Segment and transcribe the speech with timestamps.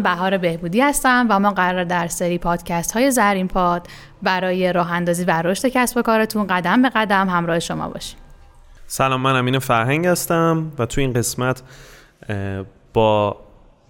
[0.00, 3.86] من بهار بهبودی هستم و ما قرار در سری پادکست های زرین پاد
[4.22, 8.18] برای راه اندازی و رشد کسب و کارتون قدم به قدم همراه شما باشیم.
[8.86, 11.62] سلام من امین فرهنگ هستم و تو این قسمت
[12.92, 13.36] با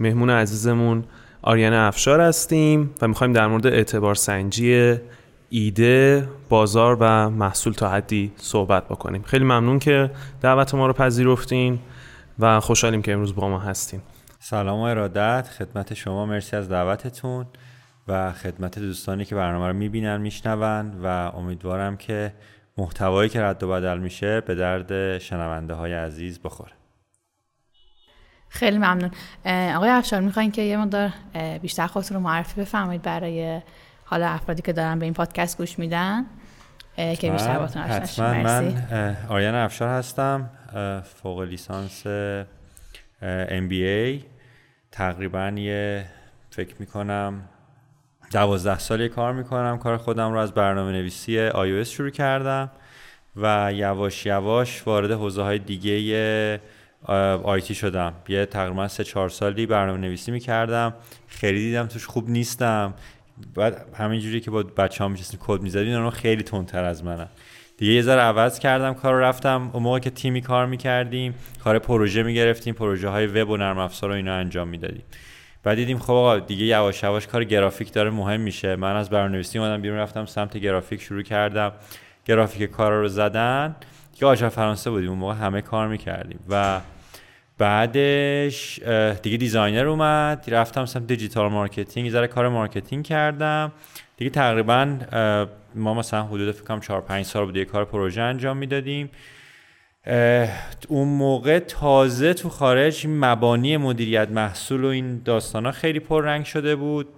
[0.00, 1.04] مهمون عزیزمون
[1.42, 4.96] آریان افشار هستیم و می‌خوایم در مورد اعتبار سنجی
[5.50, 9.22] ایده بازار و محصول تا حدی صحبت بکنیم.
[9.22, 10.10] خیلی ممنون که
[10.42, 11.78] دعوت ما رو پذیرفتین
[12.38, 14.02] و خوشحالیم که امروز با ما هستیم
[14.42, 15.48] سلام و ارادت.
[15.58, 16.26] خدمت شما.
[16.26, 17.46] مرسی از دعوتتون
[18.08, 22.32] و خدمت دوستانی که برنامه رو می‌بینن میشنون و امیدوارم که
[22.78, 26.72] محتوایی که رد و بدل میشه به درد شنونده های عزیز بخوره.
[28.48, 29.10] خیلی ممنون.
[29.76, 31.10] آقای افشار می‌خواین که یه مقدار
[31.62, 33.60] بیشتر خودتون رو معرفی بفرمایید برای
[34.04, 36.24] حالا افرادی که دارن به این پادکست گوش میدن؟
[36.96, 38.32] که بیشتر باتون حتما.
[38.32, 40.50] من آریان افشار هستم
[41.22, 42.06] فوق لیسانس
[43.48, 44.24] MBA
[44.92, 46.06] تقریبا یه
[46.50, 47.48] فکر می‌کنم
[48.32, 49.78] دوازده سالی کار می‌کنم.
[49.78, 52.70] کار خودم رو از برنامه نویسی iOS شروع کردم
[53.36, 56.60] و یواش یواش وارد حوزه های دیگه
[57.42, 58.14] آیتی شدم.
[58.28, 60.94] یه تقریبا سه چهار سالی برنامه نویسی می‌کردم.
[61.28, 62.94] خیلی دیدم توش خوب نیستم.
[63.54, 67.28] بعد همینجوری که با بچه ها میشستیم کد می‌زدیم اونا خیلی تندتر از منم.
[67.80, 72.22] دیگه یه ذره عوض کردم کار رفتم اون موقع که تیمی کار می‌کردیم کار پروژه
[72.22, 75.02] می‌گرفتیم پروژه های وب و نرم افزار رو اینا انجام می‌دادیم.
[75.62, 78.76] بعد دیدیم خب آقا دیگه یواش یواش کار گرافیک داره مهم میشه.
[78.76, 81.72] من از برنامه‌نویسی اومدم بیرون رفتم سمت گرافیک شروع کردم.
[82.24, 83.76] گرافیک کارا رو زدن.
[84.14, 86.40] دیگه آچار فرانسه بودیم اون موقع همه کار می‌کردیم.
[86.48, 86.80] و
[87.58, 88.80] بعدش
[89.22, 90.44] دیگه designer اومد.
[90.48, 93.72] رفتم سمت digital marketing ذره کار marketing کردم.
[94.20, 94.98] دیگه تقریبا
[95.74, 99.10] ما مثلا حدود فکر کنم 4 5 سال بود یه کار پروژه انجام می‌دادیم.
[100.88, 106.76] اون موقع تازه تو خارج مبانی مدیریت محصول و این داستان ها خیلی پررنگ شده
[106.76, 107.08] بود.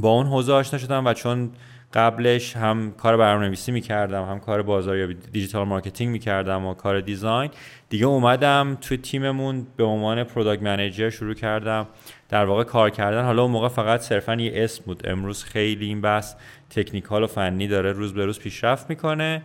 [0.00, 1.50] با اون حوزه آشنا شدم و چون
[1.94, 7.50] قبلش هم کار برنامه‌نویسی می‌کردم هم کار بازاریابی digital marketing می‌کردم و کار design
[7.88, 11.86] دیگه اومدم توی تیممون به عنوان product manager شروع کردم.
[12.28, 13.24] در واقع کار کردن.
[13.24, 15.08] حالا اون موقع فقط صرفا یه اسم بود.
[15.08, 16.34] امروز خیلی این بحث
[16.70, 19.42] تکنیکال و فنی داره روز به روز پیشرفت می‌کنه.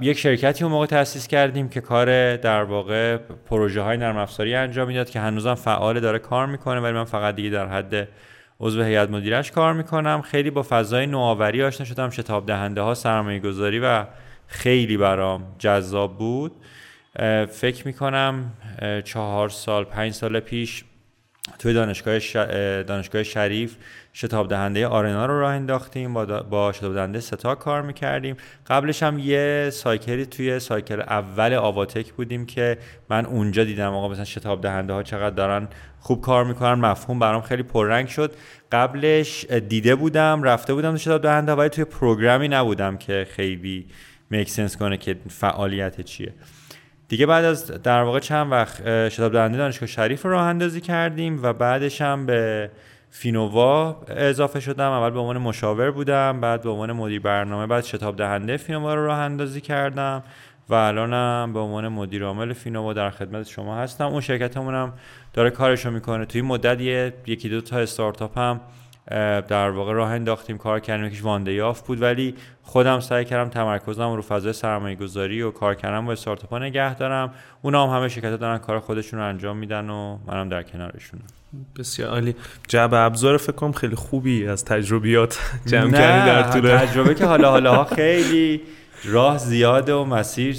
[0.00, 3.16] یک شرکتی اون موقع تاسیس کردیم که کار در واقع
[3.50, 7.34] پروژه های نرم افزاری انجام می‌داد که هنوزم فعال داره کار می‌کنه ولی من فقط
[7.34, 8.08] دیگه در حد
[8.60, 10.22] عضو هیئت مدیرش کار می‌کنم.
[10.22, 12.10] خیلی با فضای نوآوری آشنا شدم.
[12.10, 14.04] شتاب دهنده ها سرمایه گذاری و
[14.46, 16.52] خیلی برام جذاب بود.
[17.50, 18.52] فکر می‌کنم
[19.04, 20.84] چهار سال پنج سال پیش
[21.58, 22.18] توی دانشگاه,
[22.82, 23.76] دانشگاه شریف
[24.14, 28.36] شتاب دهنده آرنا رو راه انداختیم با, با شتاب دهنده ستا کار می‌کردیم.
[28.66, 32.78] قبلش هم یه سایکلی توی سایکل اول آواتک بودیم که
[33.10, 35.68] من اونجا دیدم آقا مثلا شتاب دهنده ها چقدر دارن
[36.00, 38.32] خوب کار می‌کنن مفهوم برام خیلی پررنگ شد.
[38.72, 43.86] قبلش دیده بودم رفته بودم تو شتاب دهنده ولی توی پروگرامی نبودم که خیلی
[44.30, 46.32] make sense کنه که فعالیت چیه.
[47.08, 51.42] دیگه بعد از در واقع چند وقت شتاب دهنده دانشگاه شریف رو راه اندازی کردیم
[51.42, 52.70] و بعدش هم به
[53.10, 54.90] فینووا اضافه شدم.
[54.90, 59.06] اول به عنوان مشاور بودم بعد به عنوان مدیر برنامه بعد شتاب دهنده فینووا رو
[59.06, 60.22] راه اندازی کردم
[60.68, 64.06] و الانم به عنوان مدیر عامل فینووا در خدمت شما هستم.
[64.06, 64.92] اون شرکتمون هم
[65.32, 66.26] داره کارشو می‌کنه.
[66.26, 66.80] توی مدت
[67.26, 68.60] یکی دو تا استارتاپ هم
[69.48, 72.02] در واقع راه انداختیم کار کردیم یکیش وانده یافت بود.
[72.02, 76.58] ولی خودم سعی کردم تمرکزم رو فضای سرمایه گذاری و کار کردن با استارتاپ ها
[76.58, 77.34] نگه دارم.
[77.62, 81.20] اونا هم همه شرکت دارن کار خودشون رو انجام میدن و منم در کنارشون
[81.78, 82.34] بسیار عالی.
[82.68, 87.50] جعب ابزار فکر کنم خیلی خوبی از تجربیات جمع کردی در طول تجربه که حالا
[87.50, 88.62] حالا ها خیلی
[89.04, 90.56] راه زیاده و مسیر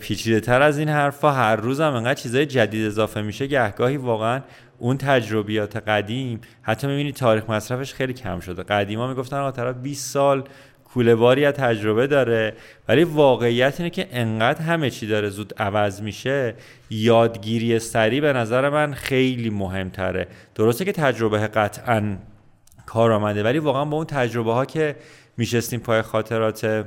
[0.00, 1.32] پیچیده تر از این حرفا.
[1.32, 4.40] هر روز هم انقدر چیزای جدید اضافه میشه گهگاهی واقعا
[4.78, 8.62] اون تجربیات قدیم حتی می‌بینی تاریخ مصرفش خیلی کم شده.
[8.62, 10.44] قدیما می‌گفتن آقا طرف 20 سال
[10.84, 12.54] کوله باری از تجربه داره
[12.88, 16.54] ولی واقعیت اینه که انقدر همه چی داره زود عوض میشه.
[16.90, 20.28] یادگیری سریع به نظر من خیلی مهمتره.
[20.54, 22.16] درسته که تجربه قطعا
[22.86, 24.96] کار آمده ولی واقعا با اون تجربه ها که
[25.36, 26.84] میشستیم پای خاطرات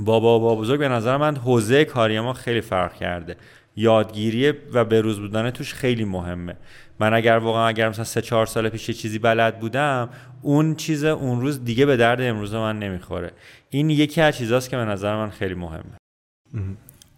[0.00, 3.36] بابا با بزرگ به نظر من حوزه کاری ما خیلی فرق کرده.
[3.76, 6.56] یادگیری و بروز بودن توش خیلی مهمه.
[7.00, 10.08] من اگر واقعا اگر مثلا سه چهار سال پیش چیزی بلد بودم
[10.42, 13.30] اون چیز اون روز دیگه به درد امروز من نمی‌خوره.
[13.70, 15.82] این یکی از چیزاست که به نظر من خیلی مهمه.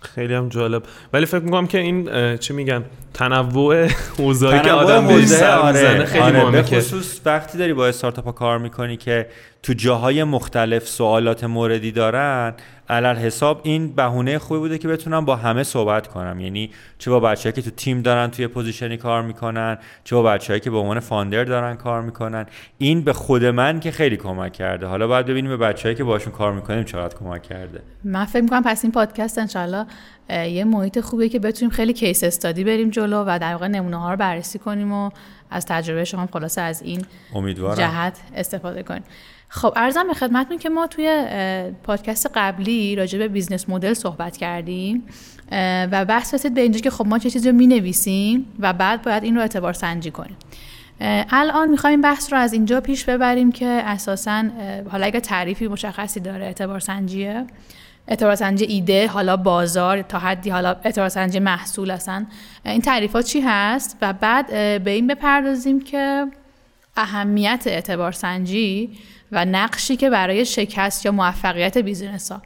[0.01, 0.83] خیلی هم جالب.
[1.13, 2.85] ولی فکر می‌کنم که این چی میگن؟
[3.15, 3.87] تنوع
[4.19, 6.37] حوزه‌ای که آدم بهش آره، خیلی آره.
[6.37, 9.27] مهمه به خصوص وقتی داری با استارتاپ کار می‌کنی که
[9.63, 12.55] تو جاهای مختلف سوالات موردی دارن
[12.89, 16.41] علی الحساب این بهونه خوبی بوده که بتونم با همه صحبت کنم.
[16.41, 20.23] یعنی چه با بچه‌ای که تو تیم دارن توی position ی کار می‌کنن چه با
[20.23, 22.47] بچه‌ای که به عنوان founder دارن کار می‌کنن.
[22.79, 24.87] این به خود من که خیلی کمک کرده.
[24.87, 27.83] حالا باید ببینیم به بچه‌ای که باشون کار می‌کنیم چقدر کمک کرده.
[28.05, 29.87] من فکر می‌کنم پس این پادکست انشالله
[30.31, 34.11] یه محیط خوبیه که بتونیم خیلی case study بریم جلو و در واقع نمونه ها
[34.11, 35.11] رو بررسی کنیم و
[35.51, 37.05] از تجربه شما خلاصه از این
[37.35, 37.79] امیدوارم.
[37.79, 39.03] جهت استفاده کنیم.
[39.53, 41.25] خب عرضم به خدمتتون که ما توی
[41.83, 45.03] پادکست قبلی راجع به business model صحبت کردیم
[45.93, 49.03] و بحث رسید به اینجا که خب ما چه چیزی رو می نویسیم و بعد
[49.03, 50.37] باید این رو اعتبار سنجی کنیم.
[51.31, 54.45] الان می‌خوایم بحث رو از اینجا پیش ببریم که اساسا
[54.91, 57.47] حالا اگر تعریفی مشخصی داره اعتبار سنجیه؟
[58.09, 62.27] اعتبار سنجی ایده حالا بازار تا حدی حالا اعتبار سنجی محصول هستن
[62.65, 64.47] این تعریفات چی هست؟ و بعد
[64.85, 66.27] به این بپردازیم که
[66.97, 68.91] اهمیت اعتبار سنجی
[69.33, 72.43] و نقشی که برای شکست یا موفقیت بیزینس ها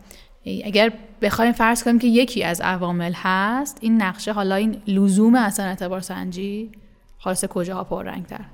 [0.65, 0.93] اگر
[1.23, 6.01] بخوایم فرض کنیم که یکی از عوامل هست این نقشه حالا این لزوم اصلا اعتبار
[6.01, 6.71] سنجی
[7.19, 8.45] خاص کجاها پررنگ تر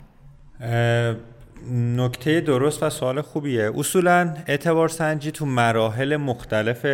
[1.72, 3.70] نکته درست و سوال خوبیه.
[3.78, 6.84] اصولا اعتبار سنجی تو مراحل مختلف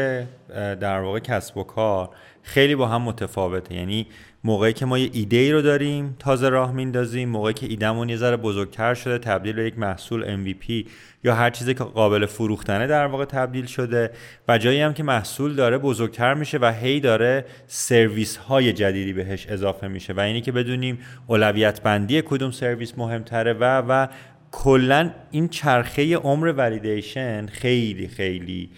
[0.80, 2.10] در واقع کسب و کار
[2.42, 3.74] خیلی با هم متفاوته.
[3.74, 4.06] یعنی
[4.46, 8.16] موقعی که ما یه ایده ای رو داریم تازه راه میندازیم موقعی که ایدهمون یه
[8.16, 10.88] ذره بزرگتر شده تبدیل به یک محصول MVP
[11.24, 14.10] یا هر چیزی که قابل فروختنه در واقع تبدیل شده
[14.48, 19.46] و جایی هم که محصول داره بزرگتر میشه و هی داره سرویس های جدیدی بهش
[19.46, 24.06] اضافه میشه و اینی که بدونیم اولویت بندی کدوم سرویس مهمتره و و
[24.52, 28.70] کلا این چرخه عمر ولیدیشن خیلی خیلی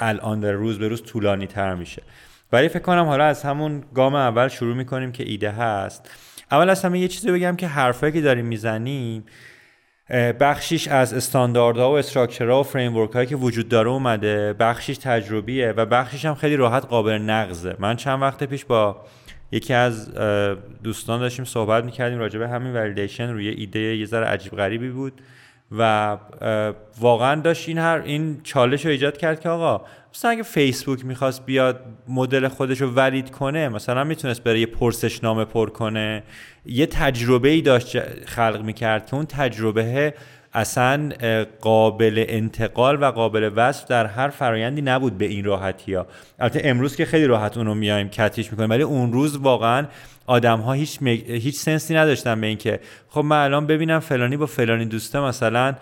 [0.00, 2.02] الان در روز به روز طولانی تر میشه.
[2.52, 6.10] ولی فکر کنم حالا از همون گام اول شروع می‌کنیم که ایده هست.
[6.50, 9.24] اول از همه یه چیزی بگم که حرفایی که داریم می‌زنیم
[10.40, 15.72] بخشیش از استانداردها و structure ها و framework هایی که وجود داره اومده بخشیش تجربیه
[15.76, 17.76] و بخشیش هم خیلی راحت قابل نقضه.
[17.78, 19.04] من چند وقت پیش با
[19.52, 20.14] یکی از
[20.82, 25.20] دوستان داشتیم صحبت می‌کردیم راجع به همین validation روی ایده یه ذره عجیب غریبی بود.
[25.72, 26.16] و
[27.00, 29.84] واقعا داشت این هر این چالش رو ایجاد کرد که آقا
[30.14, 35.44] مثلا اگه فیسبوک می‌خواست بیاد مدل خودش رو ولید کنه مثلا می‌تونست برای یه پرسشنامه
[35.44, 36.22] پر کنه.
[36.66, 40.14] یه تجربه ای داشت خلق می‌کرد که اون تجربه
[40.54, 41.10] اصلا
[41.60, 46.06] قابل انتقال و قابل وصف در هر فرایندی نبود به این راحتی ها
[46.38, 49.86] البته امروز که خیلی راحت اونو میایم کتیش می‌کنیم ولی اون روز واقعا
[50.26, 54.84] آدم ها هیچ, هیچ سنسی نداشتن به اینکه خب من الان ببینم فلانی با فلانی
[54.84, 55.74] دوسته مثلا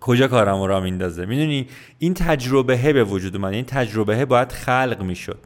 [0.00, 1.26] کجا کارم را میندازه.
[1.26, 1.66] می‌دونی؟
[1.98, 5.38] این تجربه به وجود اومده این تجربه باید خلق می‌شد.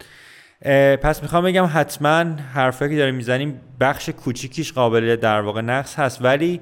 [1.03, 6.25] پس می‌خوام بگم حتما حرفایی که داریم می‌زنیم بخش کوچیکیش قابل در واقع نقص هست
[6.25, 6.61] ولی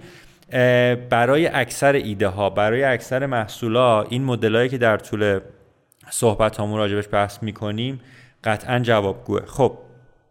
[1.10, 5.40] برای اکثر ایده ها برای اکثر محصولا این مدلایی که در طول
[6.10, 8.00] صحبت همون راجبش بحث می‌کنیم
[8.44, 9.46] قطعا جوابگوه.
[9.46, 9.78] خب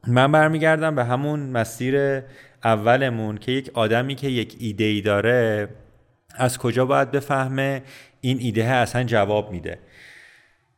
[0.07, 2.21] من برمیگردم به همون مسیر
[2.63, 5.69] اولمون که یک آدمی که یک ایده ای داره
[6.35, 7.81] از کجا باید بفهمه؟
[8.21, 9.79] این ایده اصلا جواب میده.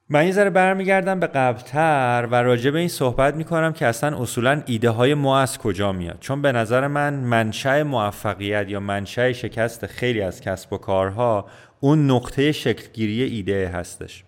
[0.10, 4.62] من یه ذره برمیگردم به قبلتر و راجع به این صحبت می‌کنم که اصلا اصولا
[4.66, 6.18] ایده های ما از کجا میاد.
[6.20, 11.46] چون به نظر من منشأ موفقیت یا منشأ شکست خیلی از کسب و کارها
[11.80, 14.24] اون نقطه شکلگیری ایده هستش.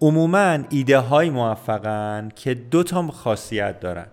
[0.00, 4.06] عموما ایده های موفقن که دو تا خاصیت دارن.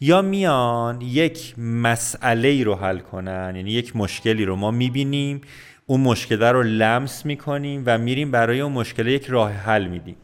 [0.00, 5.40] یا میان یک مسئله رو حل کنن یعنی یک مشکلی رو ما می‌بینیم
[5.86, 10.16] اون مشکل رو لمس می‌کنیم و میریم برای اون مشکل یک راه حل میدیم.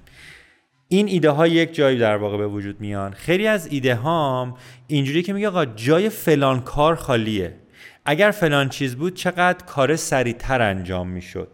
[0.89, 3.13] این ایده ها یک جایی در واقع به وجود میان.
[3.13, 7.57] خیلی از ایده هام اینجوری که میگه آقا جای فلان کار خالیه.
[8.05, 11.49] اگر فلان چیز بود چقدر کار سریعتر انجام می‌شد؟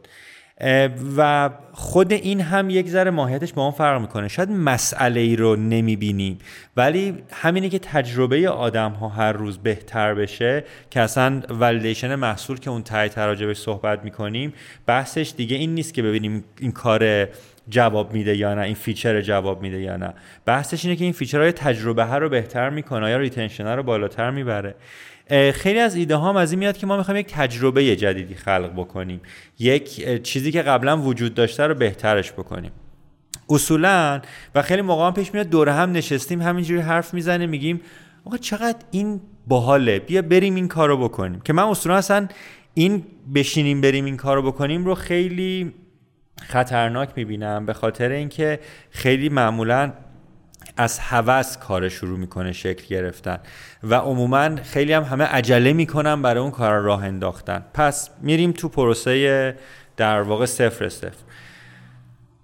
[1.16, 4.28] و خود این هم یک ذره ماهیتش با اون فرق می‌کنه.
[4.28, 6.38] شاید مسئله ای رو نمی‌بینیم
[6.76, 12.70] ولی همینی که تجربه آدم ها هر روز بهتر بشه که اصلا validation محصول که
[12.70, 14.52] اون ته تر راجبش صحبت می‌کنیم
[14.86, 17.28] بحثش دیگه این نیست که ببینیم این کار
[17.68, 20.14] جواب میده یا نه این feature جواب میده یا نه.
[20.46, 24.30] بحثش اینه که این feature آیا تجربه ها رو بهتر می‌کنه یا retention رو بالاتر
[24.30, 24.74] می‌بره.
[25.54, 29.20] خیلی از ایده هام از این میاد که ما می‌خوایم یک تجربه جدیدی خلق بکنیم.
[29.58, 32.70] یک چیزی که قبلا وجود داشته رو بهترش بکنیم.
[33.50, 34.20] اصولا
[34.54, 37.80] و خیلی موقع هم پیش میاد دور هم نشستیم همینجوری حرف می‌زنه میگیم
[38.24, 41.40] آقا چقدر این باحاله بیا بریم این کارو بکنیم.
[41.40, 42.28] که من اصولا اصلا
[42.74, 43.04] این
[43.34, 45.72] بشینیم بریم این کارو بکنیم رو خیلی
[46.42, 49.92] خطرناک می‌بینم به خاطر اینکه خیلی معمولا
[50.76, 53.38] از هوس کار شروع می‌کنه شکل گرفتن
[53.82, 57.64] و عموما خیلی هم همه عجله می‌کنن برای اون کار راه انداختن.
[57.74, 59.56] پس میریم تو پروسه
[59.96, 61.25] در واقع صفر صفر.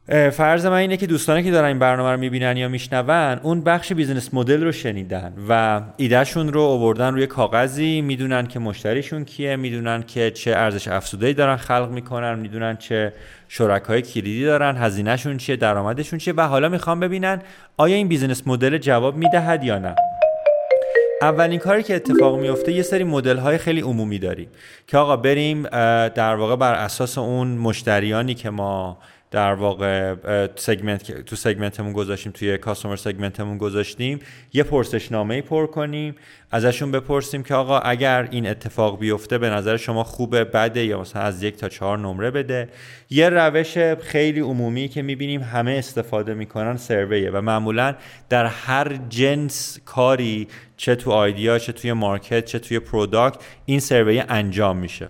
[0.08, 3.92] فرض من اینه که دوستانی که دارن این برنامه رو می‌بینن یا میشنون اون بخش
[3.92, 10.02] business model رو شنیدن و ایدهشون رو آوردن روی کاغذی می‌دونن که مشتریشون کیه می‌دونن
[10.02, 13.12] که چه ارزش افزوده‌ای دارن خلق می‌کنن می‌دونن چه
[13.48, 17.42] شرکای کلیدی دارن هزینهشون چیه درآمدشون چیه و حالا می‌خوام ببینن
[17.76, 19.94] آیا این business model جواب می‌دهد یا نه.
[21.22, 24.48] اولین کاری که اتفاق میفته یه سری مدل های خیلی عمومی داریم
[24.86, 25.62] که آقا بریم
[26.08, 28.98] در واقع بر اساس اون مشتریانی که ما
[29.32, 30.14] در واقع
[30.56, 34.18] سگمنت تو سگمنتمون گذاشتیم توی کاستومر سگمنتمون گذاشتیم.
[34.52, 36.14] یه پرسشنامه پر کنیم
[36.50, 41.22] ازشون بپرسیم که آقا اگر این اتفاق بیفته به نظر شما خوبه بده یا مثلا
[41.22, 42.68] از یک تا چهار نمره بده.
[43.10, 47.94] یه روش خیلی عمومی که می‌بینیم همه استفاده می‌کنن سرویه و معمولا
[48.28, 54.22] در هر جنس کاری چه تو idea چه توی market چه توی product این survey
[54.28, 55.08] انجام میشه.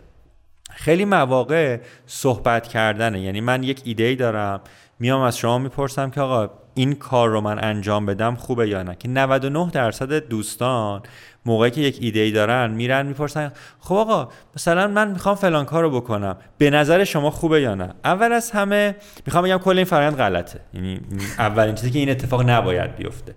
[0.74, 3.20] خیلی مواقع صحبت کردنه.
[3.20, 4.60] یعنی من یک ایده دارم
[4.98, 8.94] میام از شما می‌پرسم که آقا این کار رو من انجام بدم خوبه یا نه؟
[8.94, 11.02] که 99 درصد دوستان
[11.46, 15.82] موقعی که یک ایده ای دارن میرن می‌پرسن خب آقا مثلا من می‌خوام فلان کار
[15.82, 19.84] رو بکنم به نظر شما خوبه یا نه؟ اول از همه می‌خوام بگم کل این
[19.84, 20.60] فرآیند غلطه.
[20.74, 21.00] یعنی
[21.38, 23.34] اولین چیزی که این اتفاق نباید بیفته.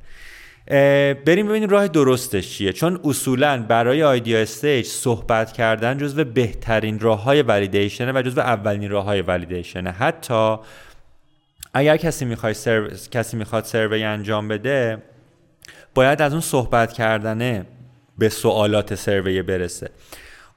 [0.67, 2.73] بریم ببینیم راه درستش چیه.
[2.73, 8.89] چون اصولا برای آیدیا استیج صحبت کردن جزو بهترین راه های ولیدیشنه و جزو اولین
[8.89, 9.91] راه های ولیدیشنه.
[9.91, 10.57] حتی
[11.73, 12.89] اگر کسی می‌خواد سرو...
[13.11, 14.97] کسی می‌خواد سروی انجام بده
[15.95, 17.65] باید از اون صحبت کردنه
[18.17, 19.89] به سوالات سروی برسه.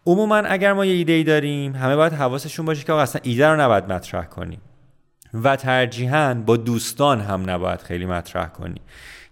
[0.07, 3.61] عموما اگر ما یه ایده ای داریم همه باید حواسشون باشه که اصلا ایده رو
[3.61, 4.61] نباید مطرح کنیم.
[5.35, 8.81] و ترجیحاً با دوستان هم نباید خیلی مطرح کنی.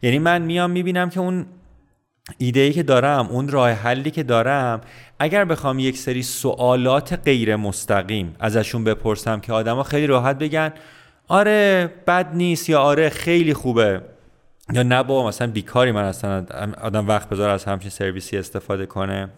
[0.06, 1.46] یعنی من میام می‌بینم که اون
[2.38, 4.80] ایده ای که دارم اون راه حلی که دارم
[5.18, 10.72] اگر بخوام یک سری سوالات غیر مستقیم ازشون بپرسم که آدما خیلی راحت بگن
[11.28, 14.00] آره بد نیست یا آره خیلی خوبه.
[14.72, 16.46] یا نه با مثلا بیکاری من اصلا
[16.82, 19.28] آدم وقت بذار از همچین سرویسی استفاده کنه.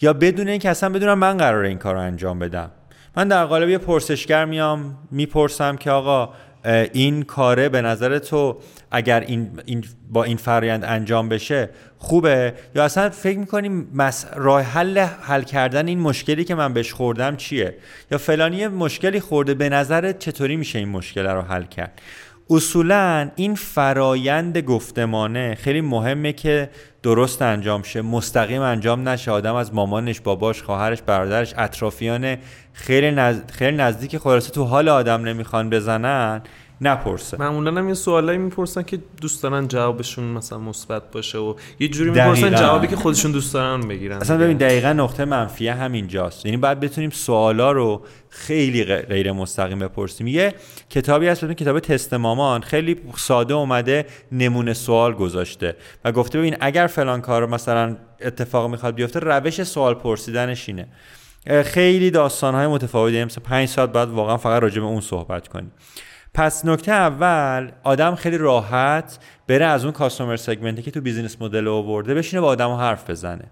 [0.00, 2.70] یا بدون اینکه اصلا بدونم من قرار این کار رو انجام بدم.
[3.16, 6.32] من در قالب یه پرسشگر میام می‌پرسم که آقا
[6.64, 8.58] این کاره به نظر تو
[8.90, 14.26] اگر این, این با این فرایند انجام بشه خوبه؟ یا اصلا فکر می‌کنیم مس...
[14.36, 17.74] راه حل حل کردن این مشکلی که من بهش خوردم چیه؟
[18.10, 22.00] یا فلانی مشکلی خورده به نظرت چطوری میشه این مشکل رو حل کرد؟
[22.50, 26.70] اصولا این فرایند گفتمانه خیلی مهمه که
[27.02, 29.30] درست انجام شه مستقیم انجام نشه.
[29.30, 32.36] آدم از مامانش باباش خواهرش برادرش اطرافیان
[32.72, 33.40] خیلی, نز...
[33.52, 36.42] خیلی نزدیک خلاصه تو حال آدم نمی‌خوان بزنن.
[36.80, 37.36] نپرسه.
[37.40, 42.10] معمولا هم یه سوالایی می‌پرسن که دوست دارن جوابشون مثلا مثبت باشه و یه جوری
[42.10, 46.46] می‌پرسن جوابی که خودشون دوست دارن بگیرن اصلا ببین دقیقا نقطه منفی همینجاست.
[46.46, 50.26] یعنی باید بتونیم سوالا رو خیلی غیر مستقیم بپرسیم.
[50.26, 50.54] یه
[50.90, 52.60] کتابی هست بتون کتاب تست مامان.
[52.60, 55.76] خیلی ساده اومده نمونه سوال گذاشته.
[56.04, 60.88] و گفته ببین اگر فلان کار مثلا اتفاق می‌خواد بیفته روش سوال پرسیدنش اینه.
[61.64, 63.24] خیلی داستان های متفاوتی.
[63.24, 65.72] مثلا 5 ساعت بعد واقعا فقط راجع به اون صحبت کنیم.
[66.34, 69.18] پس نکته اول آدم خیلی راحت
[69.48, 73.44] بره از اون کاستومر سگمنتی که تو بیزینس مدل آورده بشینه با آدم حرف بزنه.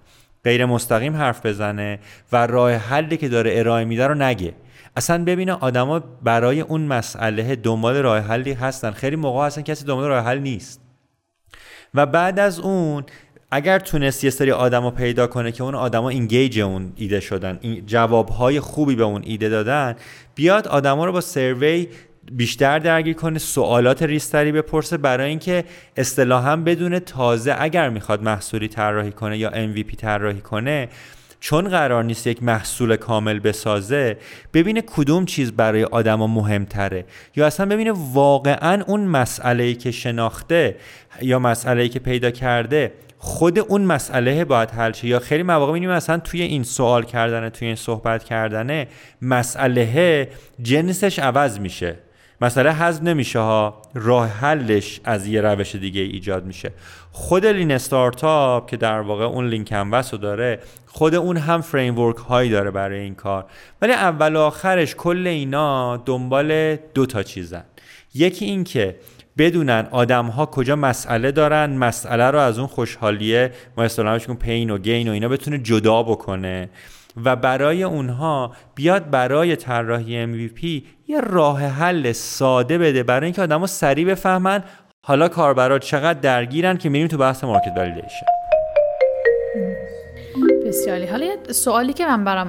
[0.45, 1.99] غیر مستقیم حرف بزنه
[2.33, 4.55] و راه حلی که داره ارائه میده رو نگه.
[4.97, 8.91] اصلا ببینه آدما برای اون مسئله دنبال راه حلی هستن.
[8.91, 10.81] خیلی موقع هستن کسی دنبال راه حل نیست.
[11.95, 13.05] و بعد از اون
[13.51, 17.61] اگر تونست یه سری آدم رو پیدا کنه که اون آدما اینگیج اون ایده شدن
[17.87, 19.97] جوابهای خوبی به اون ایده دادن
[20.35, 21.89] بیاد آدما رو با سروی
[22.33, 25.65] بیشتر درگیر کنه سوالات ریستری بپرسه برای اینکه
[25.97, 30.89] اصطلاحا بدون تازه اگر می‌خواد محصولی طراحی کنه یا MVP طراحی کنه
[31.41, 34.17] چون قرار نیست یک محصول کامل بسازه
[34.55, 37.05] ببینه کدوم چیز برای آدما مهمتره.
[37.37, 40.77] یا اصلا ببینه واقعا اون مسئله ای که شناخته
[41.23, 45.07] یا مسئله ای که پیدا کرده خود اون مسئله باید حل شه.
[45.07, 48.89] یا خیلی مواقع می‌بینیم مثلا توی این سوال کردن توی این صحبت کردنه
[49.23, 50.29] مسئله
[50.63, 52.08] جنسش عوض میشه.
[52.41, 56.73] مسئله حذف نمیشه ها راه حلش از یه روش دیگه ایجاد میشه.
[57.13, 61.99] خود لین استارتاپ که در واقع اون لینک کنوس رو داره خود اون هم فریم
[61.99, 63.45] ورک هایی داره برای این کار.
[63.83, 67.65] ولی اول و آخرش کل اینا دنبال دو تا چیزن.
[68.15, 68.97] یکی این که
[69.39, 74.79] بدونن آدم ها کجا مسئله دارن مسئله رو از اون خوشحالیه ما اصطلاحش پین و
[74.79, 76.69] گین و اینا بتونه جدا بکنه.
[77.25, 80.65] و برای اونها بیاد برای طراحی MVP
[81.07, 84.63] یه راه حل ساده بده برای اینکه آدما سریع بفهمن
[85.07, 88.27] حالا کاربرا چقدر درگیرن که میریم تو بحث مارکت ولیدیشن
[90.67, 91.07] بسیاری.
[91.07, 92.49] حالا یه سوالی که من برام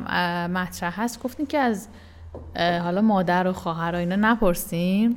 [0.51, 1.87] مطرح هست گفتین که از
[2.55, 5.15] حالا مادر و خواهر و اینا نپرسیم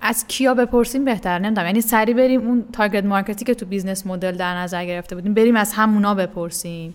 [0.00, 1.66] از کیا بپرسیم بهتر؟ نمی‌دونم.
[1.66, 5.34] یعنی سری بریم اون target market ی که تو business model در نظر گرفته بودیم
[5.34, 6.94] بریم از همونا بپرسیم.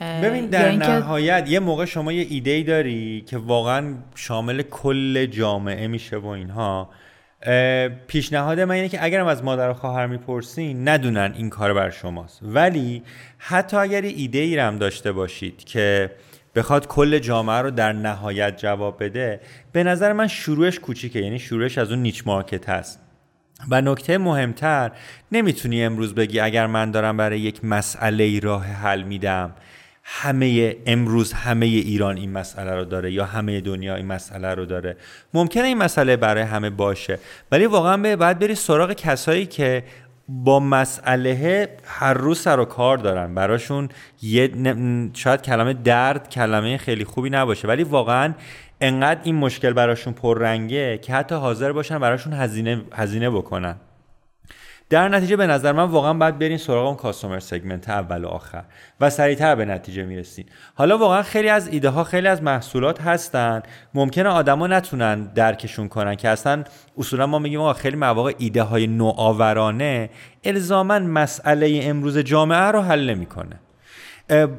[0.00, 5.86] ببین در نهایت یه موقع شما یه ایده ای داری که واقعا شامل کل جامعه
[5.86, 6.90] میشه و اینها.
[8.06, 12.40] پیشنهاد من اینه که اگرم از مادر و خواهر می‌پرسین ندونن این کاربر شماست.
[12.42, 13.02] ولی
[13.38, 16.10] حتی اگر ایده ای هم داشته باشید که
[16.54, 19.40] بخواد کل جامعه رو در نهایت جواب بده
[19.72, 21.20] به نظر من شروعش کوچیکه.
[21.20, 23.00] یعنی شروعش از اون نیچ مارکت هست.
[23.70, 24.90] و نکته مهمتر
[25.32, 29.54] نمی‌تونی امروز بگی اگر من دارم برای یک مسئله راه حل میدم.
[30.08, 34.96] همه امروز همه ایران این مسئله رو داره یا همه دنیا این مسئله رو داره.
[35.34, 37.18] ممکنه این مسئله برای همه باشه
[37.52, 39.84] ولی واقعا باید بری سراغ کسایی که
[40.28, 43.34] با مسئله هر روز سر و کار دارن.
[43.34, 43.88] براشون
[44.22, 44.50] یه
[45.14, 48.34] شاید کلمه درد کلمه خیلی خوبی نباشه ولی واقعا
[48.80, 53.76] انقدر این مشکل براشون پررنگه که حتی حاضر باشن براشون هزینه هزینه بکنن.
[54.90, 58.64] در نتیجه به نظر من واقعا باید برین سراغ اون کاستومر سگمنت اول و آخر
[59.00, 60.44] و سریعتر به نتیجه می‌رسین.
[60.74, 63.62] حالا واقعا خیلی از ایده ها خیلی از محصولات هستن.
[63.94, 66.64] ممکنه آدما نتونن درکشون کنن که اصلا
[66.98, 70.10] اصولا ما میگیم آقا خیلی مواقع ایده های نوآورانه
[70.44, 73.60] الزاما مسئله امروز جامعه رو حل نمی‌کنه.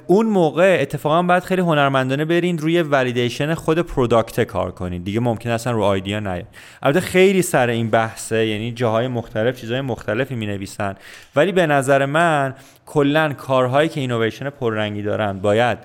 [0.07, 5.03] اون موقع اتفاقا باید خیلی هنرمندانه برین روی validation خود product کار کنین.
[5.03, 6.45] دیگه ممکن اصلا رو idea نیاد.
[6.81, 10.95] البته خیلی سر این بحثه یعنی جاهای مختلف چیزهای مختلفی می نویسن
[11.35, 15.77] ولی به نظر من کلا کارهایی که اینویشن پررنگی دارن باید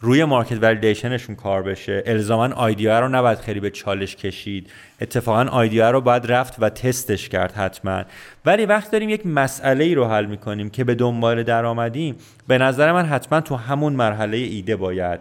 [0.00, 2.02] روی market validation شون کار بشه.
[2.06, 4.70] الزاما idea رو نباید خیلی به چالش کشید.
[5.00, 8.02] اتفاقا آیدیا رو باید رفت و تستش کرد حتما.
[8.44, 12.16] ولی وقت داریم یک مسئله ای رو حل می‌کنیم که به دنبال در آمدیم
[12.48, 15.20] به نظر من حتما تو همون مرحله ایده باید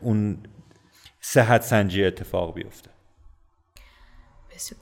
[0.00, 0.36] اون
[1.20, 2.90] صحت سنجی اتفاق بیفته.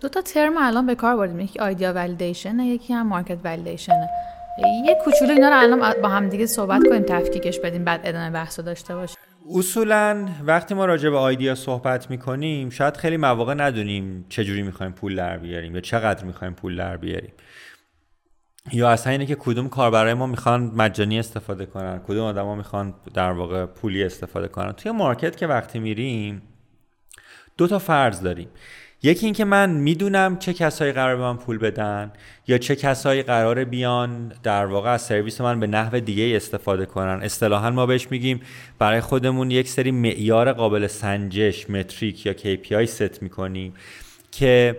[0.00, 1.40] دو تا ترم الان به کار بردیم.
[1.40, 4.06] یکی آیدیا ولیدیشن یکی هم مارکت ولیدیشن
[4.86, 8.60] یه کوچولو اینا رو الان با هم دیگه صحبت کنیم تفکیکش بدیم بعد ادامه بحث
[8.60, 9.16] داشته باشیم.
[9.54, 15.16] اصولا وقتی ما راجع به آیدیا صحبت می‌کنیم شاید خیلی مواقع ندونیم چجوری می‌خوایم پول
[15.16, 17.32] در بیاریم یا چقدر می‌خوایم پول در بیاریم.
[18.72, 23.32] یا اصلا اینه که کدوم کاربرای ما می‌خوان مجانی استفاده کنن کدوم آدما می‌خوان در
[23.32, 24.72] واقع پولی استفاده کنن.
[24.72, 26.42] توی مارکت که وقتی میریم
[27.56, 28.48] دو تا فرض داریم.
[29.02, 32.12] یکی اینکه من می‌دونم چه کسایی قرار به من پول بدن
[32.48, 37.20] یا چه کسایی قرار بیان در واقع از سرویس من به نحو دیگه استفاده کنن.
[37.22, 38.40] اصطلاحا ما بهش میگیم
[38.78, 43.74] برای خودمون یک سری معیار قابل سنجش متریک یا KPI ست می‌کنیم
[44.30, 44.76] که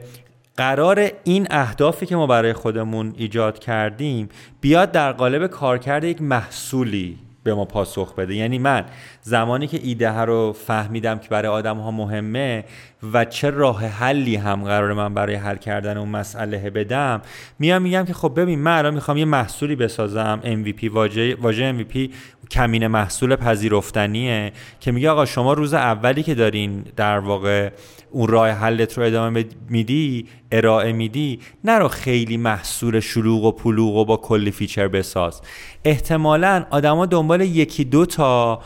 [0.57, 4.29] قرار این اهدافی که ما برای خودمون ایجاد کردیم
[4.61, 7.17] بیاد در قالب کارکرد یک محصولی.
[7.43, 8.35] به ما پاسخ بده.
[8.35, 8.85] یعنی من
[9.21, 12.65] زمانی که ایده ها رو فهمیدم که برای آدم ها مهمه
[13.13, 17.21] و چه راه حلی هم قرار من برای حل کردن اون مسئله بدم
[17.59, 22.09] میام میگم که خب ببین من الان می‌خوام یه محصولی بسازم MVP واژه واژه MVP
[22.51, 27.69] کمینه محصول پذیرفتنیه که میگه آقا شما روز اولی که دارین در واقع
[28.11, 34.05] اون راه حلت رو ادامه میدی ارائه میدی نرو خیلی محصول شلوغ و پلوغ و
[34.05, 35.41] با کلی feature بساز.
[35.85, 38.61] احتمالا آدما دنبال یکی دو تا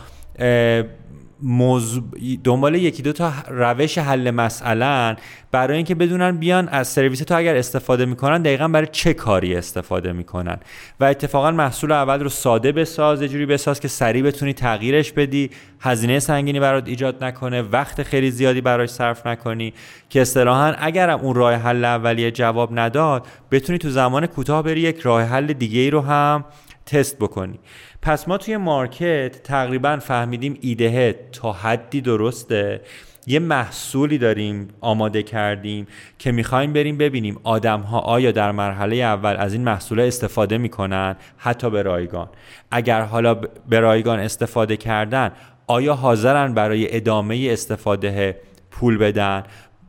[1.41, 2.03] موضوع
[2.43, 5.17] دنبال یکی دو تا روش حل مسئله
[5.51, 10.13] برای اینکه بدونن بیان از سرویس تو اگر استفاده می‌کنن دقیقا برای چه کاری استفاده
[10.13, 10.57] می‌کنن.
[10.99, 15.49] و اتفاقا محصول اول رو ساده بساز یه جوری بساز که سریع بتونی تغییرش بدی
[15.79, 19.73] هزینه سنگینی برات ایجاد نکنه وقت خیلی زیادی براش صرف نکنی
[20.09, 24.99] که اصطلاحا اگرم اون راه حل اولیه جواب نداد بتونی تو زمان کوتاه بری یک
[24.99, 26.45] راه حل دیگه ای رو هم
[26.85, 27.59] تست بکنی.
[28.05, 32.81] پس ما توی مارکت تقریبا فهمیدیم ایده تا حدی درسته.
[33.27, 35.87] یه محصولی داریم آماده کردیم
[36.19, 41.15] که می‌خوایم بریم ببینیم آدم ها آیا در مرحله اول از این محصول استفاده می‌کنن؟
[41.37, 42.29] حتی به رایگان.
[42.71, 43.33] اگر حالا
[43.69, 45.31] به رایگان استفاده کردن
[45.67, 48.39] آیا حاضرن برای ادامه استفاده
[48.71, 49.43] پول بدن؟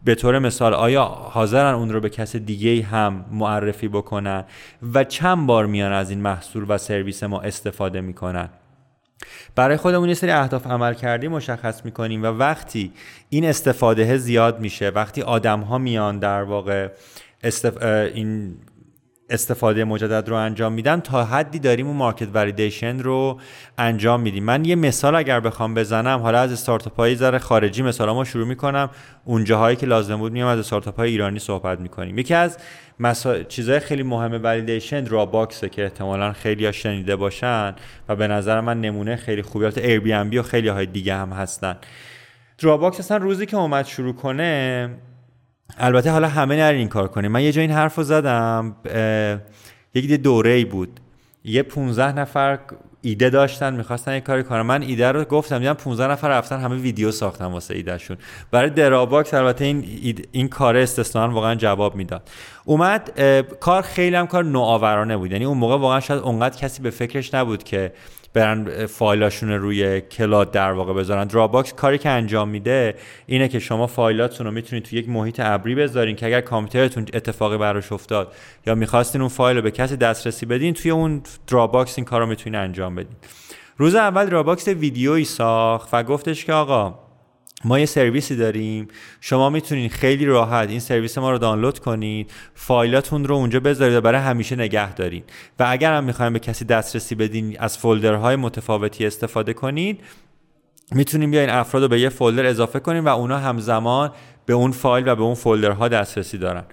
[0.07, 4.45] به طور مثال آیا حاضرن اون رو به کس دیگه هم معرفی بکنن
[4.95, 8.49] و چند بار میان از این محصول و سرویس ما استفاده می‌کنن؟
[9.55, 12.93] برای خودمون یه سری اهداف عمل کردی مشخص می‌کنیم و وقتی
[13.29, 16.89] این استفاده زیاد میشه وقتی آدم ها میان در واقع
[17.45, 17.83] استف...
[18.15, 18.55] این
[19.31, 23.41] استفاده مجدد رو انجام میدن تا حدی داریم اون market validation رو
[23.79, 24.45] انجام میدیم.
[24.45, 28.47] من یه مثال اگر بخوام بزنم حالا از استارتاپ های ذره خارجی مثلا ما شروع
[28.47, 28.91] می‌کنم
[29.25, 32.19] اون جاهایی که لازم بود میام از استارتاپ های ایرانی صحبت می‌کنیم.
[32.19, 32.59] یکی از
[33.01, 33.43] مسا...
[33.43, 37.75] چیزهای خیلی مهم validation Dropbox ه که احتمالا خیلی ها شنیده باشن
[38.09, 41.77] و به نظر من نمونه خیلی خوبی البته Airbnb و خیلی های دیگه هم هستن.
[42.59, 44.91] Dropbox اصلا روزی که اومد شروع کنه
[45.79, 47.33] البته حالا همه نرین این کار کنیم.
[47.33, 48.77] من یه جا این حرف رو زدم
[49.95, 51.01] یک دوره ای بود.
[51.45, 52.59] یه 15 نفر
[53.03, 54.61] ایده داشتن می‌خواستن یه کاری کنن.
[54.61, 58.17] من ایده رو گفتم دیدم 15 نفر رفتن همه ویدیو ساختن واسه ایدهشون.
[58.51, 62.29] برای Dropbox البته این این کار استثنا واقعا جواب می‌داد.
[62.65, 63.21] اومد
[63.61, 65.33] کار خیلی هم کار نوآورانه بود.
[65.33, 67.93] یعنی اون موقع واقعا شاید اونقدر کسی به فکرش نبود که
[68.35, 71.25] برن فایلاشون روی cloud در واقع بذارن.
[71.25, 72.95] Dropbox کاری که انجام میده
[73.27, 77.59] اینه که شما فایلاتون رو می‌تونید تو یک محیط ابری بذارین که اگر کامپیوترتون اتفاقی
[77.59, 78.33] براش افتاد
[78.67, 82.27] یا می‌خواستین اون فایل رو به کسی دسترسی بدین توی اون Dropbox این کار رو
[82.27, 83.17] می‌تونید انجام بدین.
[83.77, 87.06] روز اول Dropbox ویدیویی ساخت و گفتش که آقا
[87.65, 88.89] ما یه سرویسی داریم.
[89.21, 92.31] شما می‌تونید خیلی راحت این سرویس ما رو دانلود کنید.
[92.55, 96.65] فایلاتون رو اونجا بذارید و برای همیشه نگه دارید و اگر هم می‌خوایم به کسی
[96.65, 100.01] دسترسی بدین از فولدرهای متفاوتی استفاده کنید
[100.93, 104.13] می‌تونیم بیاین افراد رو به یه فولدر اضافه کنیم و اونا همزمان
[104.47, 106.65] به اون فایل و به اون فولدرها دسترسی دارن.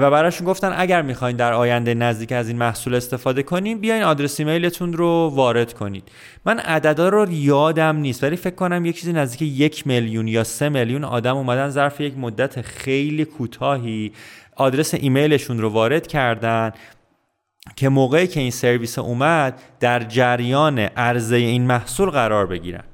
[0.00, 4.40] و براشون گفتن اگر می‌خواین در آینده نزدیک از این محصول استفاده کنیم بیاین آدرس
[4.40, 6.08] ایمیلتون رو وارد کنید.
[6.44, 10.68] من عددا رو یادم نیست ولی فکر کنم یک چیزی نزدیک یک میلیون یا سه
[10.68, 14.12] میلیون آدم اومدن ظرف یک مدت خیلی کوتاهی
[14.56, 16.72] آدرس ایمیلشون رو وارد کردن
[17.76, 22.84] که موقعی که این سرویس اومد در جریان عرضه این محصول قرار بگیرن.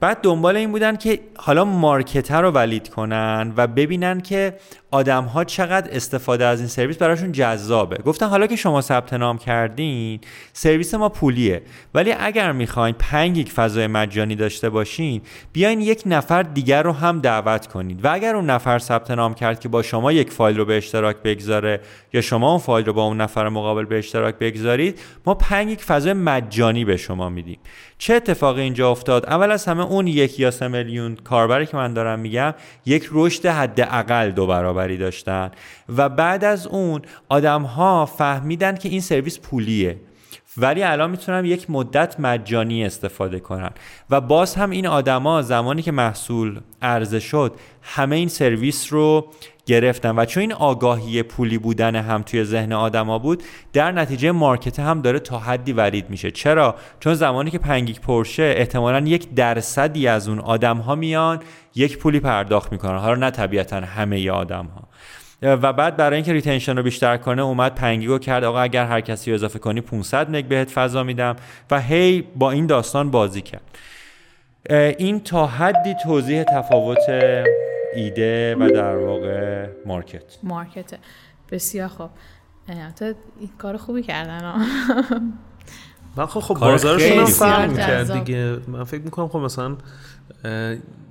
[0.00, 4.54] بعد دنبال این بودن که حالا market رو valid کنن و ببینن که
[4.94, 7.96] آدم ها چقدر استفاده از این سرویس براشون جذابه.
[7.96, 10.20] گفتن حالا که شما ثبت نام کردین
[10.52, 11.62] سرویس ما پولیه.
[11.94, 17.20] ولی اگر می‌خواین 5 گیگ فضای مجانی داشته باشین بیاین یک نفر دیگر رو هم
[17.20, 20.64] دعوت کنید و اگر اون نفر ثبت نام کرد که با شما یک فایل رو
[20.64, 21.80] به اشتراک بگذاره
[22.12, 25.78] یا شما اون فایل رو با اون نفر مقابل به اشتراک بگذارید ما 5 گیگ
[25.78, 27.58] فضای مجانی به شما میدیم.
[27.98, 31.94] چه اتفاقی اینجا افتاد؟ اول از همه اون یک یا سه میلیون کاربری که من
[31.94, 32.54] دارم میگم
[32.86, 35.50] یک رشد حداقل دو برابر داشتن.
[35.96, 39.96] و بعد از اون آدم ها فهمیدن که این سرویس پولیه.
[40.56, 43.70] ولی الان می‌تونم یک مدت مجانی استفاده کنن
[44.10, 49.26] و باز هم این آدما زمانی که محصول عرضه شد همه این سرویس رو
[49.66, 50.18] گرفتن.
[50.18, 55.00] و چون این آگاهی پولی بودن هم توی ذهن آدما بود در نتیجه market هم
[55.00, 56.30] داره تا حدی valid میشه.
[56.30, 60.94] چرا؟ چون زمانی که پنج گیگ پر شه احتمالا یک درصدی از اون آدم ها
[60.94, 61.40] میان
[61.74, 62.98] یک پولی پرداخت می‌کنن.
[62.98, 64.88] حالا نه طبیعتا همه آدم ها
[65.42, 68.44] و بعد برای اینکه retention رو بیشتر کنه اومد پنج گیگو کرد.
[68.44, 71.36] آقا اگر هر کسی رو اضافه کنی 500 مگ بهت فضا میدم.
[71.70, 73.78] و هی با این داستان بازی کرد.
[74.98, 76.98] این تا حدی توضیح تفاوت
[77.94, 80.38] ایده و در واقع مارکت.
[80.42, 80.94] مارکت.
[81.50, 82.10] بسیار خوب.
[82.68, 84.54] این کار خوبی کردن
[86.16, 88.58] من خب, خب بازارشون هم فهم کرد دیگه.
[88.68, 89.76] من فکر می‌کنم خب مثلا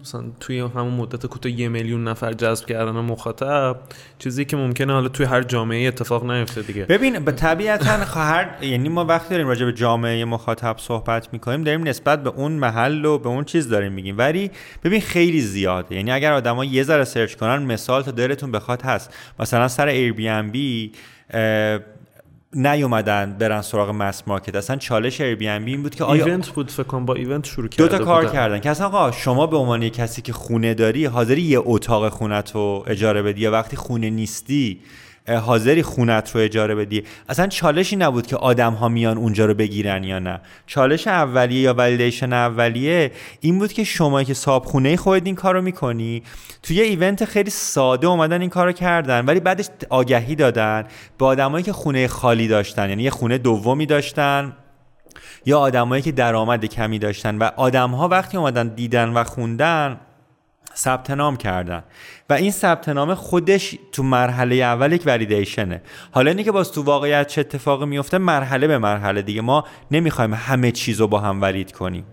[0.02, 3.76] مثلا توی همون مدت کوتاه یه میلیون نفر جذب کردن مخاطب
[4.20, 6.86] چیزی که ممکنه حالا توی هر جامعه اتفاق نیفته دیگه.
[6.86, 11.88] ببین به طبیعتا هر یعنی ما وقتی داریم راجع به جامعه مخاطب صحبت می‌کنیم داریم
[11.88, 14.18] نسبت به اون محل و به اون چیز داریم میگیم.
[14.18, 14.52] ولی
[14.84, 15.96] ببین خیلی زیاده.
[15.96, 19.14] یعنی اگر آدما یه ذره search کنن مثال تا دلتون بخواد هست.
[19.40, 20.92] مثلا سر Airbnb
[22.56, 26.84] نیومدن برن سراغ mass market اصلا چالش Airbnb این بود که آیا event بود فکر
[26.84, 29.90] کنم با event شروع کرده دو تا کار کردن که اصلا آقا شما به عنوان
[29.90, 34.80] کسی که خونه داری حاضری یه اتاق خونت رو اجاره بدی یا وقتی خونه نیستی
[35.28, 37.04] حاضری خونت رو اجاره بدی.
[37.30, 40.42] اصلا چالشی نبود که آدم ها میان اونجا رو بگیرن یا نه.
[40.68, 45.62] چالش اولیه یا ولیدیشن اولیه این بود که شما که صاحب خونه خودت این کارو
[45.62, 46.24] می‌کنی
[46.64, 50.84] توی یه ایونت خیلی ساده اومدن این کارو کردن ولی بعدش آگهی دادن
[51.18, 52.90] به آدمایی که خونه خالی داشتن.
[52.90, 54.54] یعنی یه خونه دومی داشتن
[55.46, 57.38] یا آدمایی که درآمد کمی داشتن.
[57.38, 60.00] و آدم ها وقتی اومدن دیدن و خوندن
[60.76, 61.84] ثبت نام کردن.
[62.30, 65.82] و این ثبت نام خودش تو مرحله اول یک ولیدیشنه
[66.12, 69.22] حالا اینه که باز تو واقعیت چه اتفاقی میفته؟ مرحله به مرحله.
[69.22, 72.06] دیگه ما نمی‌خوایم همه چیز رو با هم valid کنیم.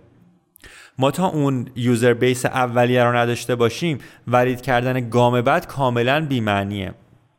[0.99, 6.95] ما تا اون user base اولیه رو نداشته باشیم valid کردن گام بعد کاملا بیمعنیه.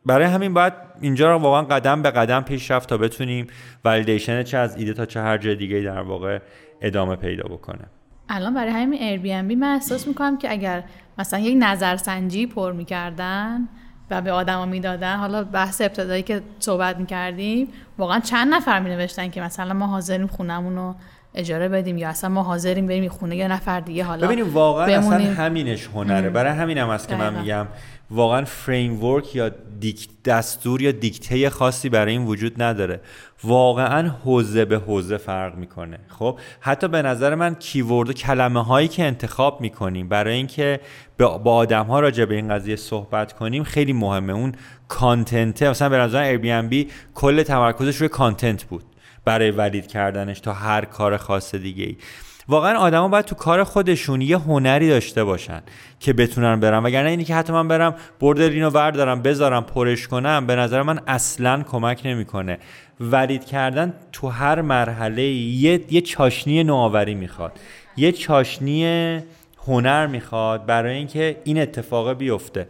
[0.06, 3.46] برای همین باید اینجا رو واقعا قدم به قدم پیش رفت تا بتونیم
[3.84, 6.38] validation چه از ایده تا چه هر جای دیگه در واقع
[6.80, 7.84] ادامه پیدا بکنه.
[8.28, 10.84] الان برای همین Airbnb من احساس می‌کنم که اگر
[11.18, 13.68] مثلا یک نظرسنجی پر می‌کردن
[14.10, 19.28] و به آدما می‌دادن حالا بحث ابتدایی که صحبت می‌کردیم واقعا چند نفر می نوشتن
[19.30, 20.94] که مثلا ما حاضریم خونمون رو
[21.34, 25.10] اجاره بدیم یا اصلا ما حاضریم بریم خونه یه نفر دیگه حالا ببینیم واقعا اصلا
[25.10, 25.34] بمونیم.
[25.34, 27.34] همینش هنره برای همینم است که من.
[27.34, 27.66] میگم
[28.12, 33.00] واقعا فریم ورک یا دیک دستور یا دیکته خاصی برای این وجود نداره.
[33.44, 35.98] واقعا حوزه به حوزه فرق می‌کنه.
[36.08, 40.80] خب حتی به نظر من کیورد و کلمه هایی که انتخاب می‌کنیم برای اینکه
[41.18, 44.32] با آدم ها راجع به این قضیه صحبت کنیم خیلی مهمه.
[44.32, 44.52] اون
[44.88, 48.84] کانتنته مثلا به نظر ایر کل تمرکزش روی کانتنت بود.
[49.24, 51.96] برای ولید کردنش تا هر کار خاص دیگه ای
[52.48, 55.62] واقعا آدما باید تو کار خودشون یه هنری داشته باشن
[56.00, 56.82] که بتونن برن.
[56.82, 61.62] وگرنه اینی که حتی من برم بردرینو وردارم بذارم پرش کنم به نظر من اصلا
[61.62, 62.58] کمک نمی‌کنه.
[63.00, 67.52] ولید کردن تو هر مرحله یه, یه چاشنی نوآوری می‌خواد.
[67.96, 69.20] یه چاشنی
[69.66, 72.68] هنر می‌خواد برای اینکه این اتفاق بیفته.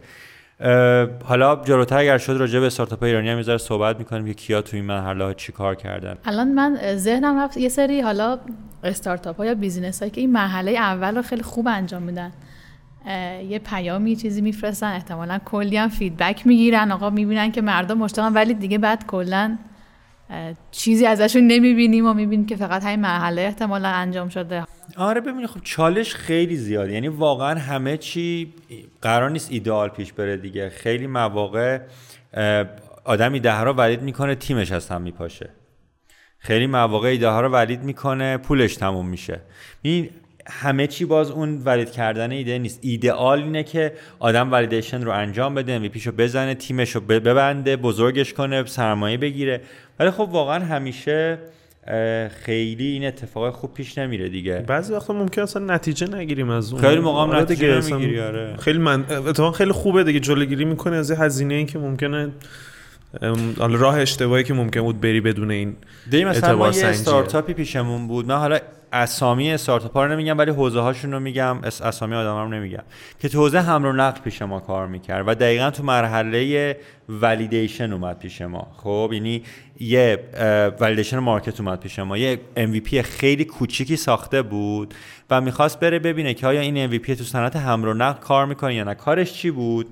[1.23, 4.61] حالا جلوتر اگر شد راجع به استارتاپ ایرانی هم یه ذره صحبت می‌کنیم که کیا
[4.61, 6.17] تو این مرحله چی کار کردن.
[6.25, 8.39] الان من ذهنم رفت یه سری حالا
[8.83, 12.31] استارتاپ ها یا business هایی که این مرحله اول رو خیلی خوب انجام میدن.
[13.49, 18.53] یه پیامی چیزی میفرستن احتمالا کلی هم feedback می‌گیرن آقا می‌بینن که مردم مشتاقن ولی
[18.53, 19.57] دیگه بعد کلا
[20.71, 24.63] چیزی ازشون نمی‌بینیم و می‌بینیم که فقط همین مرحله احتمالا انجام شده.
[24.97, 26.89] آره ببینید خب چالش خیلی زیاد.
[26.89, 28.53] یعنی واقعا همه چی
[29.01, 30.69] قرار نیست ایدئال پیش بره دیگه.
[30.69, 31.79] خیلی مواقع
[32.33, 32.65] اه،
[33.05, 35.49] آدم ایده ها رو ولید می‌کنه تیمش از هم میپاشه.
[36.37, 39.39] خیلی مواقع ایده ها رو ولید می‌کنه پولش تموم میشه.
[39.81, 40.09] این
[40.47, 42.79] همه چی باز اون ولید کردن ایده نیست.
[42.81, 48.33] ایدئال اینه که آدم ولیدیشن رو انجام بده MVP رو بزنه تیمش رو ببنده بزرگش
[48.33, 49.61] کنه سرمایه بگیره.
[49.99, 51.37] ولی خب واقعا همیشه
[52.43, 54.63] خیلی این اتفاق خوب پیش نمیره دیگه.
[54.67, 56.81] بعضی وقتا ممکن اصلا نتیجه نگیریم از اون.
[56.81, 58.57] خیلی موقع آره نتیجه نمی‌گیری، آره.
[58.57, 62.29] خیلی من اتفاقا خیلی خوبه دیگه جلوگیری می‌کنه از هزینه ای که ممکنه
[63.59, 65.75] حالا راه اشتباهی که ممکن بود بری بدون این
[66.09, 66.85] دیگه مثلا ما یه.
[66.85, 68.27] استارتاپی پیشمون بود.
[68.27, 68.59] من حالا
[68.93, 71.57] اسامی استارتاپ رو نمیگم ولی حوزه هاشون رو میگم.
[71.63, 72.83] اس- اسامی آدم رو نمیگم.
[73.19, 76.77] که تو حوزه حمل و نقل پیش ما کار می‌کرد و دقیقا تو مرحله
[77.09, 78.67] ولیدیشن اومد پیش ما.
[78.77, 79.43] خب یعنی
[79.79, 80.23] یه
[80.79, 82.17] ولیدیشن مارکت اومد پیش ما.
[82.17, 84.93] یه MVP خیلی کوچیکی ساخته بود
[85.29, 88.75] و می‌خواست بره ببینه که آیا این MVP تو صنعت حمل و نقل کار می‌کنه
[88.75, 88.95] یا نه.
[88.95, 89.87] کارش چی بود؟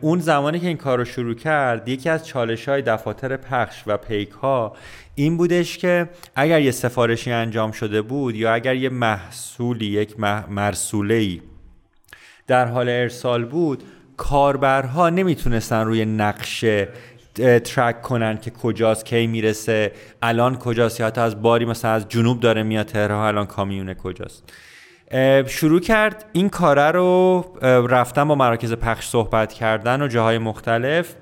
[0.00, 3.96] اون زمانی که این کار رو شروع کرد یکی از چالش های دفاتر پخش و
[3.96, 4.76] پیک ها
[5.18, 11.40] این بودش که اگر یه سفارشی انجام شده بود یا اگر یه محصولی یک مرسوله‌ای
[12.46, 13.82] در حال ارسال بود
[14.16, 16.88] کاربرها نمی‌تونستن روی نقشه
[17.64, 22.40] ترک کنن که کجاست کی می‌رسه الان کجاست یا حتی از باری مثلا از جنوب
[22.40, 24.52] داره میاد تهران الان کامیونه کجاست.
[25.46, 31.14] شروع کرد این کاره رو رفتن با مراکز پخش صحبت کردن و جاهای مختلف.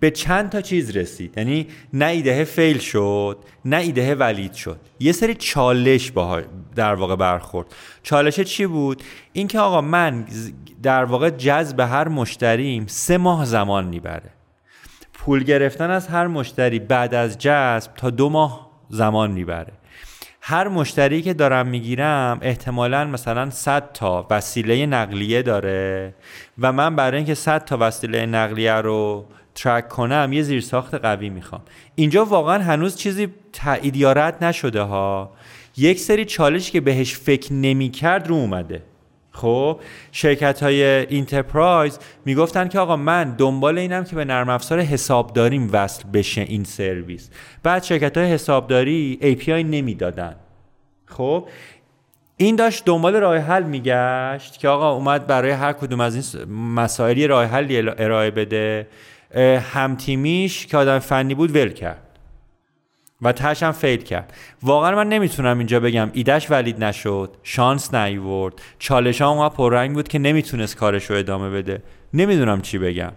[0.00, 1.38] به چند تا چیز رسید.
[1.38, 4.80] یعنی نه ایده فیل شد نه ایده ولید شد.
[5.00, 6.42] یه سری چالش با
[6.76, 7.66] در واقع برخورد.
[8.02, 10.26] چالش چی بود؟ اینکه آقا من
[10.82, 14.30] در واقع جذب هر مشتریم سه ماه زمان می‌بره.
[15.12, 19.72] پول گرفتن از هر مشتری بعد از جذب تا دو ماه زمان می‌بره.
[20.42, 26.14] هر مشتری که دارم می‌گیرم احتمالا مثلا 100 تا وسیله نقلیه داره
[26.58, 29.26] و من برای اینکه 100 تا وسیله نقلیه رو
[29.62, 31.62] track کنم یه زیرساخت قوی می‌خوام.
[31.94, 35.32] اینجا واقعا هنوز چیزی تایید یا رد نشده ها.
[35.76, 38.82] یک سری چالش که بهش فکر نمی‌کرد رو اومده.
[39.32, 39.80] خب
[40.12, 46.08] شرکت های enterprise می‌گفتن که آقا من دنبال اینم که به نرم افزار حسابداریم وصل
[46.08, 47.30] بشه این سرویس.
[47.62, 50.36] بعد شرکت های حسابداری API نمی‌دادن.
[51.06, 51.48] خب
[52.36, 56.36] این داشت دنبال راه حل میگشت که آقا اومد برای هر کدوم از این س-
[56.74, 58.86] مسائل یه راه حلی ارائه بده.
[59.72, 62.06] همتیمیش که آدم فنی بود ول کرد.
[63.22, 64.32] و تش هم فیل کرد.
[64.62, 68.54] واقعا من نمی‌تونم اینجا بگم ایدش ولید نشد شانس نیورد.
[68.78, 71.82] چالش ها اونقدر پررنگ بود که نمی‌تونست کارش رو ادامه بده.
[72.14, 73.12] نمی‌دونم چی بگم.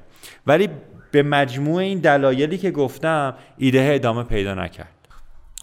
[0.48, 0.70] ولی
[1.12, 4.93] به مجموع این دلایلی که گفتم ایده ادامه پیدا نکرد.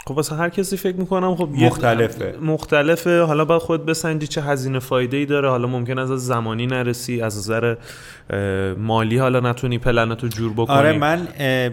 [0.06, 2.34] خب واسه هر کسی فکر می‌کنم خب مختلفه.
[2.42, 3.22] مختلفه.
[3.22, 5.50] حالا باید خود بسنجی چه هزینه فایده ای داره.
[5.50, 7.76] حالا ممکن از از زمانی نرسی از نظر
[8.78, 10.76] مالی حالا نتونی پلنتو جور بکنی.
[10.76, 11.28] آره من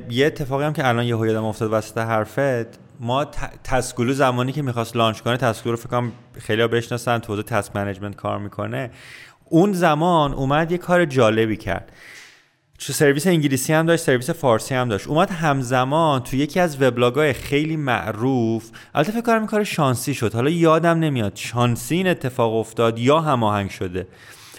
[0.10, 3.26] یه اتفاقی هم که الان یه یادم افتاد وسط حرفت ما
[3.63, 7.76] Taskulu زمانی که می‌خواست launch کنه Taskulu رو فکر کنم خیلی ها بشناسن تو task
[7.76, 8.92] management کار می‌کنه.
[9.50, 11.92] اون زمان اومد یه کار جالبی کرد.
[12.80, 15.08] چه سرویس انگلیسی هم داشت سرویس فارسی هم داشت.
[15.08, 18.70] اومد همزمان تو یکی از وبلاگ‌های خیلی معروف.
[18.96, 20.34] البته فکر کنم این کار شانسی شد.
[20.34, 24.08] حالا یادم نمیاد شانسی این اتفاق افتاد یا هماهنگ شده.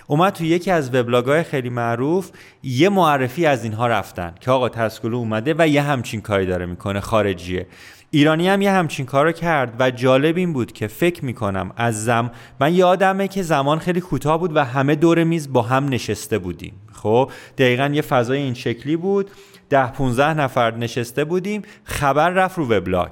[0.07, 2.31] اومد تو یکی از وبلاگ‌های خیلی معروف
[2.63, 7.01] یه معرفی از اینها رفتن که آقا تسکولو اومده و یه همچین کاری داره می‌کنه
[7.01, 7.67] خارجیه.
[8.11, 12.31] ایرانی هم یه همچین کار کرد و جالب این بود که فکر می‌کنم از زم
[12.61, 16.73] من یادمه که زمان خیلی کوتاه بود و همه دور میز با هم نشسته بودیم.
[16.93, 19.31] خب دقیقا یه فضای این شکلی بود.
[19.71, 21.63] ده 15 نفر نشسته بودیم.
[21.85, 23.11] خبر رفت رو وبلاگ.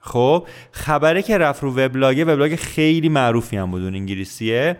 [0.00, 4.76] خب خبره که رفت رو وبلاگ وبلاگ خیلی معروفی هم بود انگلیسیه.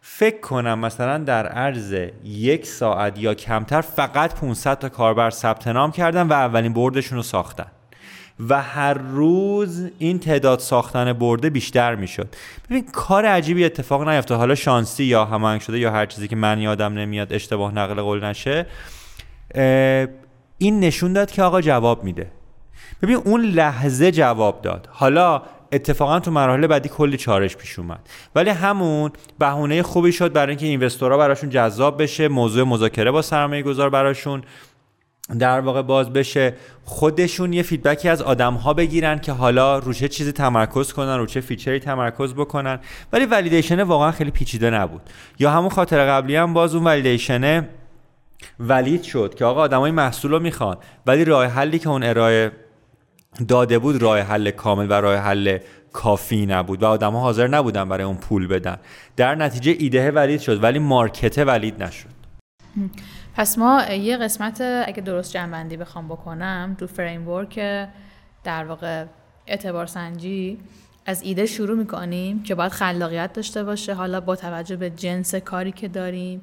[0.00, 1.94] فکر کنم مثلا در عرض
[2.24, 7.22] یک ساعت یا کمتر فقط 500 تا کاربر ثبت نام کردن و اولین بردشون رو
[7.22, 7.66] ساختن.
[8.48, 12.28] و هر روز این تعداد ساختن برده بیشتر می‌شد.
[12.70, 16.60] ببین کار عجیبی اتفاق نیفته حالا شانسی یا هماهنگ شده یا هر چیزی که من
[16.60, 18.66] یادم نمیاد اشتباه نقل قول نشه
[20.58, 22.30] این نشون داد که آقا جواب میده.
[23.02, 24.88] ببین اون لحظه جواب داد.
[24.92, 28.08] حالا اتفاقا تو مراحل بعدی کلی چالش پیش اومد.
[28.34, 33.22] ولی همون بهونه خوبی شد برای اینکه investor ها براشون جذاب بشه موضوع مذاکره با
[33.22, 34.42] سرمایه گذار براشون.
[35.38, 39.92] در واقع باز بشه خودشون یه feedback ی از آدم ها بگیرن که حالا رو
[39.92, 42.78] چه چیزی تمرکز کنن رو چه feature ی تمرکز بکنن.
[43.12, 45.00] ولی validation واقعا خیلی پیچیده نبود.
[45.38, 47.68] یا همون خاطر قبلی هم باز اون validation ه
[48.60, 52.52] valid شد که آقا آدما این محصول رو می‌خوان ولی راه حلی که اون ارائه
[53.48, 55.58] داده بود راه حل کامل و راه حل
[55.92, 58.76] کافی نبود و آدم ها حاضر نبودن برای اون پول بدن.
[59.16, 62.18] در نتیجه ایده valid شد ولی market valid نشد.
[63.38, 67.58] پس ما یه قسمت اگه درست جمع‌بندی بخوام بکنم تو framework
[68.44, 69.04] در واقع
[69.46, 70.58] اعتبار سنجی
[71.06, 73.94] از ایده شروع می‌کنیم که باید خلاقیت داشته باشه.
[73.94, 76.40] حالا با توجه به جنس کاری که داریم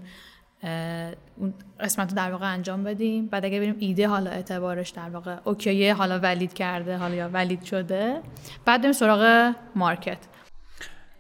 [1.38, 3.26] اون قسمت رو در واقع انجام بدیم.
[3.26, 7.64] بعد اگه بریم ایده حالا اعتبارش در واقع اوکیه حالا ولید کرده حالا یا ولید
[7.64, 8.22] شده.
[8.66, 10.18] بعد بریم سراغ مارکت.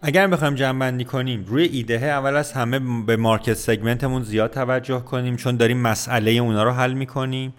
[0.07, 5.35] اگر بخوایم جمع کنیم روی ایده اول از همه به مارکت سگمنتمون زیاد توجه کنیم
[5.35, 7.53] چون داریم مسئله اونا رو حل می‌کنیم.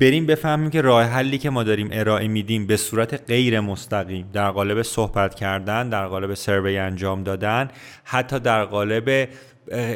[0.00, 4.50] بریم بفهمیم که راه حلی که ما داریم ارائه میدیم به صورت غیر مستقیم در
[4.50, 7.68] قالب صحبت کردن در قالب سروی انجام دادن
[8.04, 9.28] حتی در قالب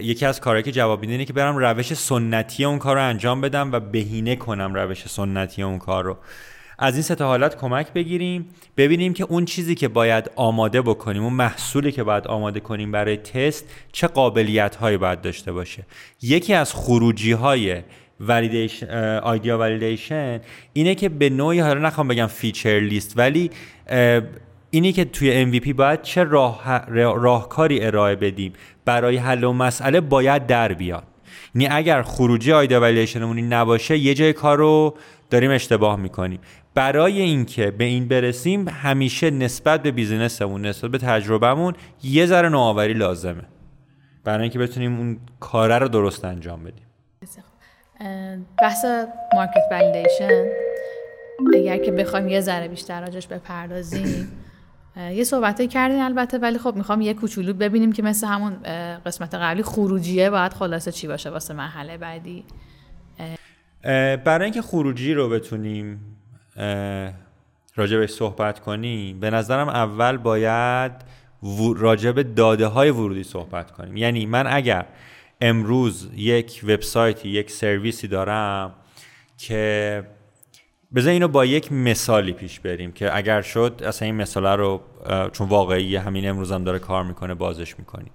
[0.02, 3.40] یکی از کارهایی که جواب میده اینه که برم روش سنتی اون کار رو انجام
[3.40, 6.16] بدم و بهینه کنم روش سنتی اون کار رو.
[6.78, 11.32] از این سه حالت کمک بگیریم ببینیم که اون چیزی که باید آماده بکنیم اون
[11.32, 15.86] محصولی که باید آماده کنیم برای تست چه قابلیت هایی باید داشته باشه.
[16.22, 17.82] یکی از خروجی های
[19.22, 20.40] idea validation
[20.72, 23.50] اینه که به نوعی حالا نخوام بگم feature list ولی
[24.70, 28.52] اینی که توی MVP باید چه راه، راهکاری ارائه بدیم
[28.84, 31.04] برای حل و مسئله باید در بیاد.
[31.54, 34.96] یعنی اگر خروجی آیدا ولیدیشنمون نباشه یه جای کار رو
[35.30, 36.40] داریم اشتباه می‌کنیم.
[36.76, 42.94] برای اینکه به این برسیم همیشه نسبت به بیزینسمون نسبت به تجربهمون یه ذره نوآوری
[42.94, 43.42] لازمه.
[44.24, 46.86] برای اینکه بتونیم اون کاره رو درست انجام بدیم.
[48.62, 48.84] بحث
[49.34, 50.44] مارکت ولیدیشن
[51.54, 54.28] اگر که بخوایم یه ذره بیشتر راجش بپردازیم
[54.96, 58.56] یه صحبت کردین البته ولی خب می‌خوام یه کوچولو ببینیم که مثل همون
[59.06, 62.44] قسمت قبلی خروجیه باید خلاصه چی باشه واسه مرحله بعدی.
[64.24, 66.15] برای اینکه خروجی رو بتونیم
[67.76, 70.92] راجبش صحبت کنیم به نظرم اول باید
[71.76, 73.96] راجب داده های ورودی صحبت کنیم.
[73.96, 74.86] یعنی من اگر
[75.40, 78.74] امروز یک وبسایتی یک سرویسی دارم
[79.38, 80.04] که
[80.94, 84.80] بذار اینو با یک مثالی پیش بریم که اگر شد اصلا این مثاله رو
[85.32, 88.10] چون واقعی همین امروز هم داره کار می‌کنه بازش می‌کنیم.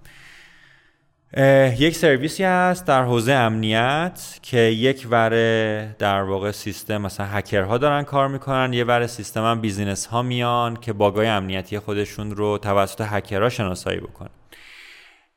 [1.78, 7.78] یک سرویسی هست در حوزه امنیت که یک وره در واقع سیستم مثلا hacker ها
[7.78, 12.32] دارن کار می‌کنن یه وره سیستم هم business ها میان که bug ای امنیتی خودشون
[12.32, 14.30] رو توسط hacker ها شناسایی بکنن.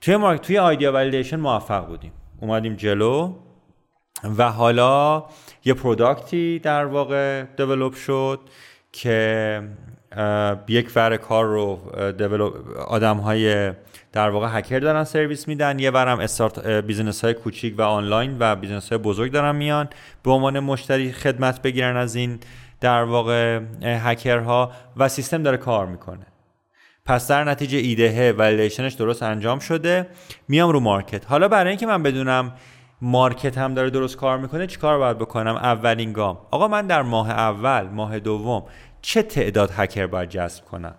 [0.01, 2.13] توی مارک توی idea validation موفق بودیم.
[2.41, 3.35] اومدیم جلو
[4.39, 5.25] و حالا
[5.65, 8.41] یه product ی در واقع develop شد
[8.93, 9.63] که
[10.69, 11.79] یک ور کار رو
[12.87, 13.73] آدم های
[14.13, 18.57] در واقع hacker دارن سرویس میدن یه ورم استارت business های کوچیک و آنلاین و
[18.57, 19.89] business های بزرگ دارن میان.
[20.23, 22.39] به عنوان مشتری خدمت بگیرن از این
[22.81, 26.27] در واقع hacker ها و سیستم داره کار می‌کنه.
[27.07, 30.07] پس در نتیجه ایده validation ش درست انجام شده.
[30.49, 31.27] میام رو مارکت.
[31.27, 32.53] حالا برای اینکه من بدونم
[33.03, 36.39] مارکت هم داره درست کار می‌کنه چیکار باید بکنم؟ اولین گام.
[36.51, 38.65] آقا من در ماه اول ماه دوم
[39.05, 40.95] چه تعداد هکر باید جذب کنم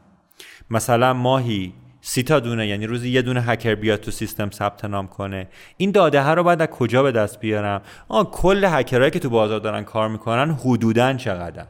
[0.69, 5.07] مثلا ماهی سی تا دونه یعنی روزی یه دونه هکر بیاد تو سیستم ثبت نام
[5.07, 5.47] کنه.
[5.77, 9.29] این داده ها رو باید از کجا به دست بیارم؟ آه کل هکرهایی که تو
[9.29, 11.65] بازار دارن کار می‌کنن حدودا چقدر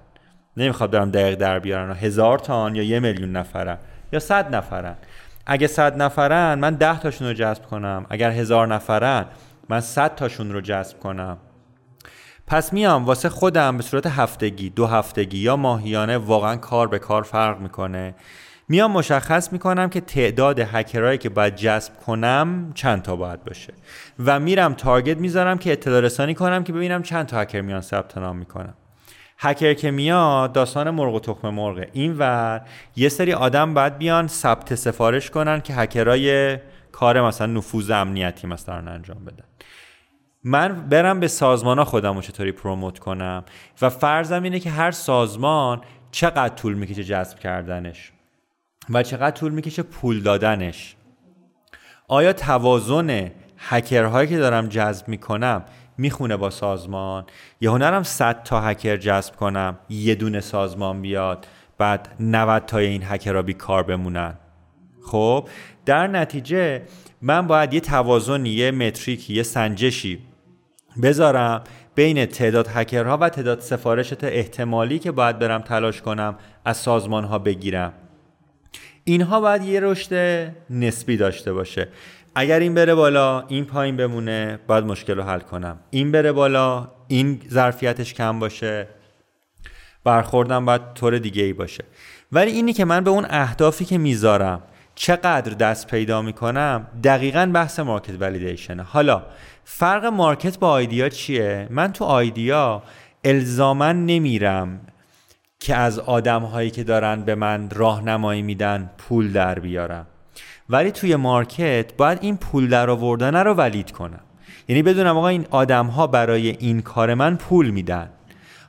[0.57, 3.77] نمی‌خواد دارم دقیق در بیارن هزار تان یا یه میلیون نفرن
[4.13, 4.95] یا صد نفرن؟
[5.45, 8.05] اگه صد نفرن من ده تاشون رو جذب کنم.
[8.09, 9.25] اگر هزار نفرن
[9.69, 11.37] من صد تاشون رو جذب کنم.
[12.47, 17.23] پس میام واسه خودم به صورت هفتگی دو هفتگی یا ماهیانه واقعا کار به کار
[17.23, 18.15] فرق می‌کنه.
[18.69, 23.73] میام مشخص می‌کنم که تعداد هکرهایی که باید جذب کنم چند تا باید باشه.
[24.25, 28.17] و میرم تارگت می‌ذارم که اطلاع رسانی کنم که ببینم چند تا هکر میان ثبت
[28.17, 28.73] نام می‌کنم.
[29.37, 31.59] هکر که میاد داستان مرغ و تخم
[31.93, 32.61] این ور
[32.95, 36.57] یه سری آدم باید بیان ثبت سفارش کنن که هکرای
[36.91, 39.43] کار مثلا نفوذ امنیتی مثلا انجام بدن.
[40.47, 43.43] من برم به سازمان ها خودم رو چطوری پروموت کنم؟
[43.81, 45.81] و فرضم اینه که هر سازمان
[46.11, 48.11] چقدر طول می‌کشه جذب کردنش
[48.89, 50.95] و چقدر طول می‌کشه پول دادنش.
[52.07, 55.65] آیا توازن هکرهایی که دارم جذب می‌کنم
[55.97, 57.25] می‌خونه با سازمان؟
[57.61, 63.03] یه هنرم 100 تا هکر جذب کنم یه دونه سازمان بیاد بعد 90 تا این
[63.03, 64.33] هکرها بی کار بمونن؟
[65.05, 65.49] خب
[65.85, 66.81] در نتیجه
[67.21, 70.19] من باید یه توازنی یه متریکی یه سنجشی
[71.03, 71.61] بذارم
[71.95, 76.35] بین تعداد هکرها و تعداد سفارشت احتمالی که باید برم تلاش کنم
[76.65, 77.93] از سازمان ها بگیرم.
[79.03, 80.13] اینها باید یه رشد
[80.69, 81.87] نسبی داشته باشه.
[82.35, 85.79] اگر این بره بالا این پایین بمونه باید مشکل رو حل کنم.
[85.89, 88.87] این بره بالا این ظرفیتش کم باشه.
[90.03, 91.83] برخوردم باید طور دیگه ای باشه.
[92.31, 94.63] ولی اینی که من به اون اهدافی که می‌ذارم
[94.95, 99.23] چقدر دست پیدا می‌کنم دقیقا بحث مارکت ولیدیشنه حالا
[99.67, 102.83] فرق مارکت با آیدیا چیه؟ من تو آیدیا
[103.23, 104.79] الزامن نمیرم
[105.59, 110.07] که از آدم هایی که دارن به من راهنمایی میدن پول در بیارم.
[110.69, 114.19] ولی توی market باید این پول در آوردن رو valid کنم.
[114.67, 118.09] یعنی بدونم آقا این آدم ها برای این کار من پول میدن.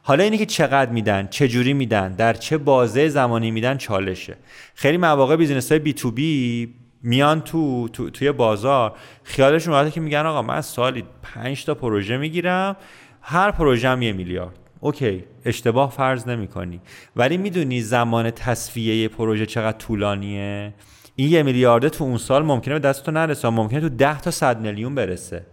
[0.02, 4.36] حالا اینی که چقدر میدن چه جوری میدن در چه بازه زمانی میدن چالشه.
[4.74, 6.74] خیلی مواقع business های B2B
[7.06, 8.92] میان تو, تو توی بازار.
[9.24, 12.76] خیالشون راحته که میگن آقا من سالی 5 تا پروژه می‌گیرم
[13.20, 14.58] هر پروژه هم یه میلیارد.
[14.80, 16.80] اوکی اشتباه فرض نمی کنی
[17.16, 20.74] ولی می‌دونی زمان تصفیه پروژه چقدر طولانیه؟
[21.16, 24.30] این یه میلیارده تو اون سال ممکنه به دست تو نرسه ممکنه تو ده تا
[24.30, 25.46] صد میلیون برسه.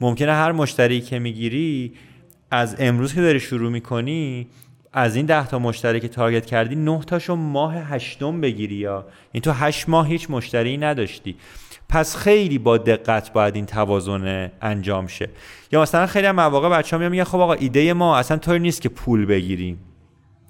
[0.00, 1.92] ممکنه هر مشتری که می‌گیری
[2.50, 4.46] از امروز که داری شروع می‌کنی
[4.92, 9.40] از این ده تا مشتری که تارگت کردی نه تاشو ماه هشتم بگیری یا؟ این
[9.40, 11.36] تو هشت ماه هیچ مشتری نداشتی.
[11.88, 15.28] پس خیلی با دقت باید این توازن انجام شه.
[15.72, 18.82] یا مثلا خیلی هم مواقع بچه ها میگن خب آقا ایده ما اصلا طوری نیست
[18.82, 19.78] که پول بگیریم.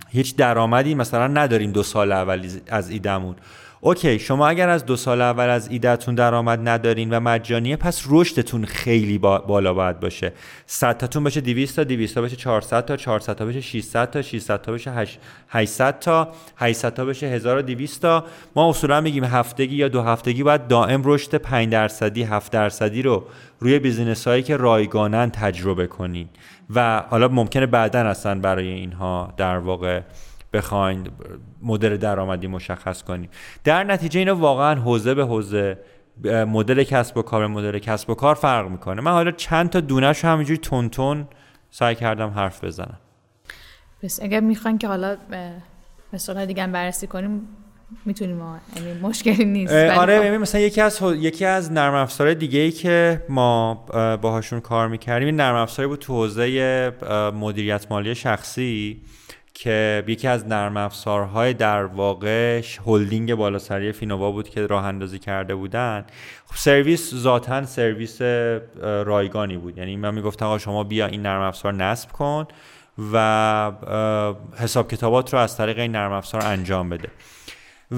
[0.09, 3.37] هیچ درآمدی مثلا نداریم دو سال اول از ایدمون
[3.81, 8.65] اوکی شما اگر از دو سال اول از ایدهتون درآمد ندارین و مجانیه پس رشدتون
[8.65, 10.33] خیلی بالا باید باشه.
[10.67, 14.23] 100 تاتون بشه 200 تا 200 تا بشه 400 تا 400 تا بشه 600 تا
[14.23, 15.07] 600 تا بشه
[15.49, 18.25] 800 تا 800 تا بشه 1200 تا.
[18.57, 23.25] ما اصولا میگیم هفتگی یا دو هفتگی باید دائم رشد 5 درصدی 7 درصدی رو
[23.61, 26.29] روی business هایی که رایگانن تجربه کنین.
[26.75, 30.01] و حالا ممکنه بعدا اصلا برای اینها در واقع
[30.53, 31.09] بخواین
[31.63, 33.31] مدل درآمدی مشخص کنیم.
[33.65, 35.79] در نتیجه اینا واقعا حوزه به حوزه
[36.25, 39.01] مدل کسب و کار مدل کسب و کار فرق می‌کنه.
[39.01, 41.29] من حالا چند تا دونش همینجوری تون تون
[41.71, 42.99] سعی کردم حرف بزنم.
[44.03, 45.17] بس اگر می‌خواین که حالا
[46.13, 47.49] مثلا دیگه بررسی کنیم
[48.05, 48.43] می‌تونیم
[48.77, 49.73] یعنی مشکلی نیست.
[49.73, 50.41] آره خب.
[50.41, 53.75] مثلا یکی از یکی از نرم افزار دیگه ای که ما
[54.23, 56.93] باهاشون کار می‌کردیم این نرم افزاری بود تو حوزه
[57.35, 59.01] مدیریت مالی شخصی.
[59.59, 65.55] که یکی از نرم افزارهای در واقع هلدینگ بالاسری فینووا بود که راه اندازی کرده
[65.55, 66.05] بودن.
[66.47, 68.23] خب سرویس ذاتا سرویس
[68.83, 69.79] رایگانی بود.
[69.79, 72.47] یعنی من می‌گفتم آقا شما بیا این نرم افزار نصب کن
[73.13, 73.73] و
[74.59, 77.09] حساب کتابات رو از طریق این نرم افزار انجام بده.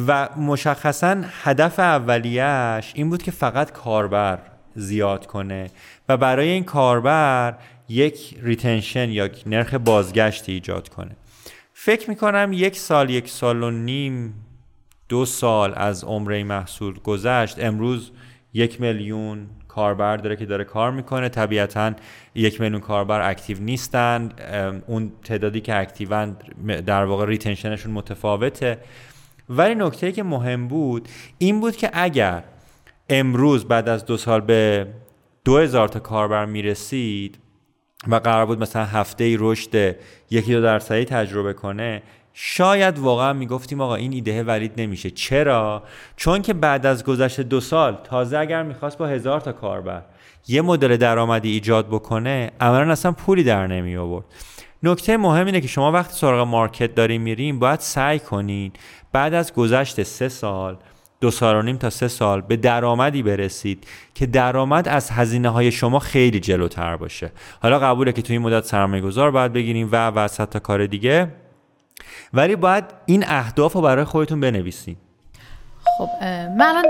[0.06, 4.38] و مشخصا هدف اولیش این بود که فقط کاربر
[4.74, 5.70] زیاد کنه
[6.08, 7.54] و برای این کاربر
[7.88, 11.16] یک retention یا نرخ بازگشتی ایجاد کنه.
[11.82, 14.34] فکر می‌کنم یک سال یک سال و نیم
[15.08, 17.64] دو سال از عمر محصول گذشت.
[17.64, 18.10] امروز
[18.54, 21.28] یک میلیون کاربر داره که داره کار می‌کنه.
[21.28, 21.92] طبیعتا
[22.34, 24.32] یک میلیون کاربر active نیستن.
[24.86, 26.36] اون تعدادی که active ان
[26.86, 28.78] در واقع retention شون متفاوته.
[29.48, 31.08] ولی نکته که مهم بود
[31.38, 32.42] این بود که اگر
[33.08, 34.86] امروز بعد از دو سال به
[35.44, 37.38] دو هزار تا کاربر می‌رسید
[38.08, 39.96] و قرار بود مثلا هفته ای رشد
[40.30, 42.02] یکی دو درصدی تجربه کنه
[42.34, 45.10] شاید واقعا می‌گفتیم آقا این ایده ولید نمیشه.
[45.10, 45.82] چرا؟
[46.16, 50.02] چون که بعد از گذشت دو سال تازه اگر می‌خواست با هزار تا کاربر
[50.48, 54.24] یه مدل درآمدی ایجاد بکنه عملا اصلا پولی در نمی آورد
[54.82, 58.78] نکته مهم اینه که شما وقتی سراغ مارکت داریم میریم باید سعی کنید
[59.12, 60.76] بعد از گذشت سه سال
[61.20, 65.72] دو سال و نیم تا سه سال به درآمدی برسید که درآمد از هزینه های
[65.72, 67.32] شما خیلی جلوتر باشه.
[67.62, 71.28] حالا قبوله که توی این مدت سرمایه گذار باید بگیریم و و تا کار دیگه.
[72.34, 74.96] ولی باید این اهداف رو برای خودتون بنویسین.
[75.98, 76.08] خب
[76.58, 76.84] من الان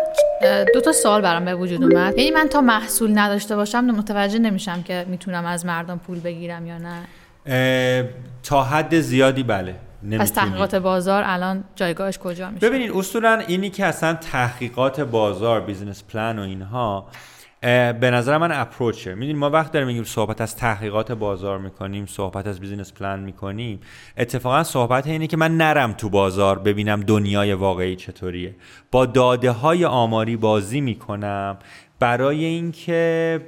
[0.75, 2.19] دو تا سوال برام به وجود اومد.
[2.19, 6.79] یعنی من تا محصول نداشته باشم متوجه نمیشم که می‌تونم از مردم پول بگیرم یا
[6.79, 8.09] نه.
[8.43, 9.75] تا حد زیادی بله.
[10.21, 16.05] پس تحقیقات بازار الان جایگاهش کجا میشه؟ ببینید اصولا اینی که اصلا تحقیقات بازار business
[16.05, 17.09] plan و اینها
[18.01, 22.07] به نظر من approach ه می‌دونیم ما وقت داریم میگیم صحبت از تحقیقات بازار می‌کنیم
[22.07, 23.81] صحبت از business plan می‌کنیم.
[24.17, 28.55] اتفاقا صحبت اینه که من نرم تو بازار ببینم دنیای واقعی چطوریه.
[28.91, 31.59] با داده های آماری بازی می‌کنم.
[31.99, 33.41] برای اینکه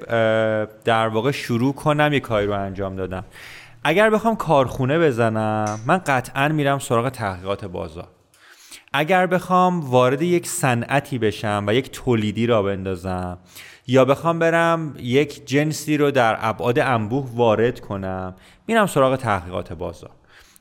[0.84, 3.24] در واقع شروع کنم یه کاری رو انجام دادم.
[3.84, 8.08] اگر بخوام کارخونه بزنم من قطعا میرم سراغ تحقیقات بازار.
[8.92, 13.38] اگر بخوام وارد یک صنعتی بشم و یک تولیدی را بندازم
[13.86, 18.34] یا بخوام برم یک جنسی رو در ابعاد انبوه وارد کنم
[18.66, 20.10] میرم سراغ تحقیقات بازار.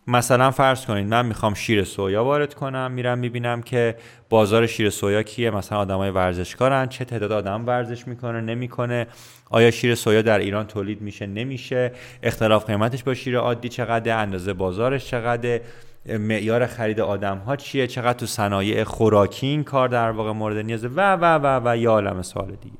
[0.07, 3.95] مثلا فرض کنید من می‌خوام شیر سویا وارد کنم میرم می‌بینم که
[4.29, 9.07] بازار شیر سویا کیه مثلا آدمای ورزشکارن چه تعداد آدم ورزش می‌کنه نمی‌کنه.
[9.51, 11.91] آیا شیر سویا در ایران تولید میشه؟ نمیشه.
[12.23, 15.59] اختلاف قیمتش با شیر عادی چقدر اندازه بازارش چقدر
[16.05, 20.87] معیار خرید آدم ها چیه؟ چقدر تو صنایع خوراکی این کار در واقع مورد نیازه؟
[20.87, 22.77] و و و و یه عالم سوال دیگه.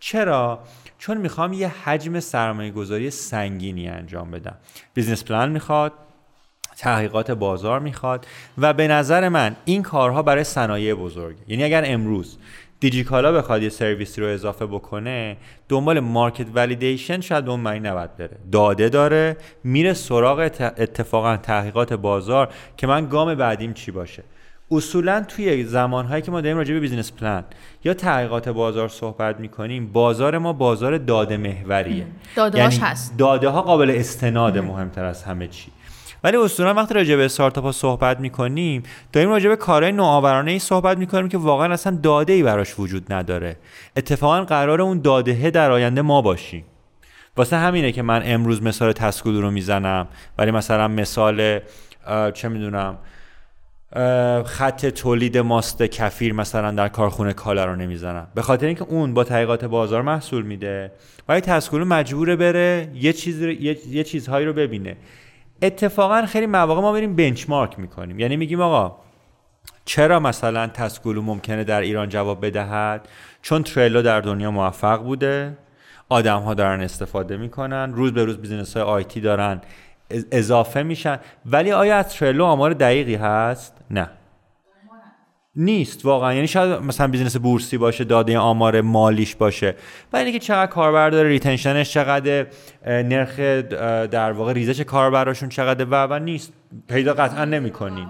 [0.00, 0.58] چرا؟
[0.98, 4.56] چون می‌خوام یه حجم سرمایه گذاری سنگینی انجام بدم.
[4.94, 5.92] business plan می‌خواد
[6.76, 8.26] تحقیقات بازار می‌خواد
[8.58, 12.38] و به نظر من این کارها برای صنایع بزرگ یعنی اگر امروز
[12.80, 15.36] دیجیکالا بخواد یه سرویسی رو اضافه بکنه
[15.68, 18.36] دنبال market validation شاید به اون معنی نباید بره.
[18.52, 24.22] داده داره میره سراغ اتفاقا تحقیقات بازار که من گام بعدیم چی باشه.
[24.70, 27.44] اصولا توی زمانهایی که ما داریم راجع به business plan
[27.84, 32.06] یا تحقیقات بازار صحبت می‌کنیم بازار ما بازار داده محوریه.
[32.36, 33.18] داده یعنی هست.
[33.18, 35.70] داده ها قابل استناد مهمتر از همه چی.
[36.24, 40.98] ولی اصولا وقتی راجع به استارتاپ صحبت می‌کنیم داریم راجع به کارهای نوآورانه ای صحبت
[40.98, 43.56] می‌کنیم که واقعا اصلا داده ای براش وجود نداره.
[43.96, 46.64] اتفاقا قرار اون داده در آینده ما باشیم.
[47.36, 50.06] واسه همینه که من امروز مثال تسکولو رو می‌زنم.
[50.38, 51.60] ولی مثلا مثال
[52.34, 52.98] چه می‌دونم
[54.44, 58.26] خط تولید ماست کفیر مثلا در کارخونه کالا رو نمی‌زنم.
[58.34, 60.92] به خاطر اینکه اون با تحقیقات بازار محصول میده.
[61.28, 64.96] ولی تسکولو مجبوره بره یه چیز یه،, یه چیزهایی رو ببینه.
[65.62, 68.18] اتفاقا خیلی مواقع ما بریم benchmark می‌کنیم.
[68.18, 68.96] یعنی میگیم آقا
[69.84, 73.08] چرا مثلا تسکولو ممکنه در ایران جواب بدهد؟
[73.42, 75.58] چون تریلو در دنیا موفق بوده
[76.08, 79.60] آدم ها دارن استفاده می‌کنن روز به روز business های IT دارن
[80.10, 81.18] اضافه میشن.
[81.46, 84.10] ولی آیا از تریلو آمار دقیقی هست؟ نه.
[85.56, 86.34] نیست واقعا.
[86.34, 89.74] یعنی شاید مثلا business بورسی باشه داده آمار مالیش باشه.
[90.12, 92.46] ولی اینکه چقدر کاربر داره retention ش چقدر
[92.86, 93.38] نرخ
[94.10, 96.52] در واقع ریزش کاربراشون چقدر و و نیست.
[96.88, 98.06] پیدا قطعا نمی‌کنین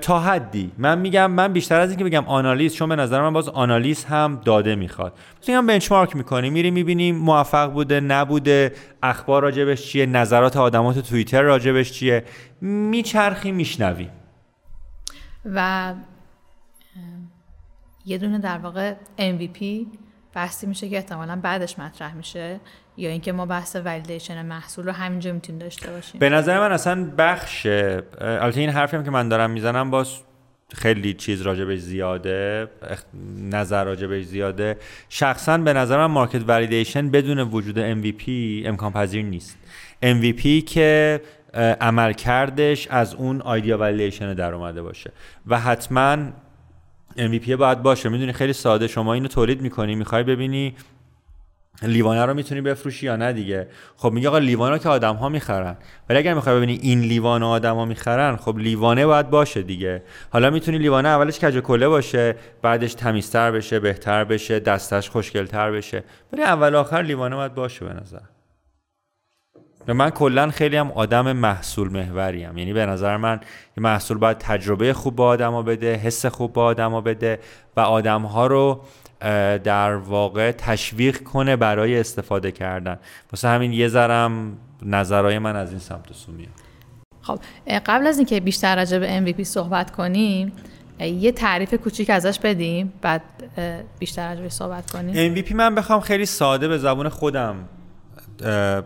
[0.00, 0.72] تا حدی.
[0.78, 4.40] من میگم من بیشتر از اینکه بگم آنالیز چون به نظر من باز آنالیز هم
[4.44, 5.12] داده می‌خواد.
[5.42, 11.92] مثلا بنچمارک می‌کنیم میریم می‌بینیم موفق بوده نبوده اخبار راجبش چیه نظرات آدمات توییتر راجبش
[11.92, 12.24] چیه.
[12.60, 14.10] میچرخیم میشنویم
[15.44, 15.94] و
[18.06, 19.64] یه دونه در واقع MVP
[20.34, 22.60] بحثی میشه که احتمالا بعدش مطرح میشه
[22.96, 26.18] یا اینکه ما بحث ولیدیشن محصول رو همینجا می‌تونیم داشته باشیم.
[26.18, 27.66] به نظر من اصلا بخش
[28.20, 30.08] البته این حرفی هم که من دارم می‌زنم باز
[30.74, 32.68] خیلی چیز راجبش زیاده
[33.38, 34.76] نظر راجبش زیاده.
[35.08, 38.28] شخصا به نظر من مارکت ولیدیشن بدون وجود MVP
[38.66, 39.58] امکان پذیر نیست.
[40.02, 41.20] MVP که
[41.80, 45.12] عمل کردش از اون آیدیا ولیدیشن در اومده باشه.
[45.46, 46.16] و حتما
[47.16, 48.08] MVP باید باشه.
[48.08, 48.86] می‌دونی خیلی ساده.
[48.86, 50.74] شما اینو تولید می‌کنی می‌خوای ببینی
[51.82, 53.68] لیوانه رو می‌تونی بفروشی یا نه دیگه.
[53.96, 55.76] خب میگه آقا لیوانه که آدم ها می‌خرن.
[56.08, 60.02] ولی اگر می‌خوای ببینی این لیوانه آدم ها می‌خرن خب لیوانه باید باشه دیگه.
[60.30, 66.04] حالا می‌تونی لیوانه اولش کج کله باشه بعدش تمیزتر بشه بهتر بشه دستش خوشگلتر بشه.
[66.32, 68.29] ولی اول آخر لیوانه باید باشه به نظر.
[69.92, 72.58] من کلا خیلی هم آدم محصول محوریم.
[72.58, 73.40] یعنی به نظر من
[73.76, 77.38] محصول باید تجربه خوب با آدما بده حس خوب با آدما بده
[77.76, 78.80] و آدم ها رو
[79.64, 82.98] در واقع تشویق کنه برای استفاده کردن.
[83.32, 86.50] واسه همین یه ذرم نظرهای من از این سمت سو میاد.
[87.22, 87.38] خب
[87.86, 90.52] قبل از اینکه بیشتر راجع به MVP صحبت کنیم
[91.00, 93.22] یه تعریف کوچیک ازش بدیم بعد
[93.98, 95.34] بیشتر راجع صحبت کنیم.
[95.34, 97.56] MVP من بخوام خیلی ساده به زبون خودم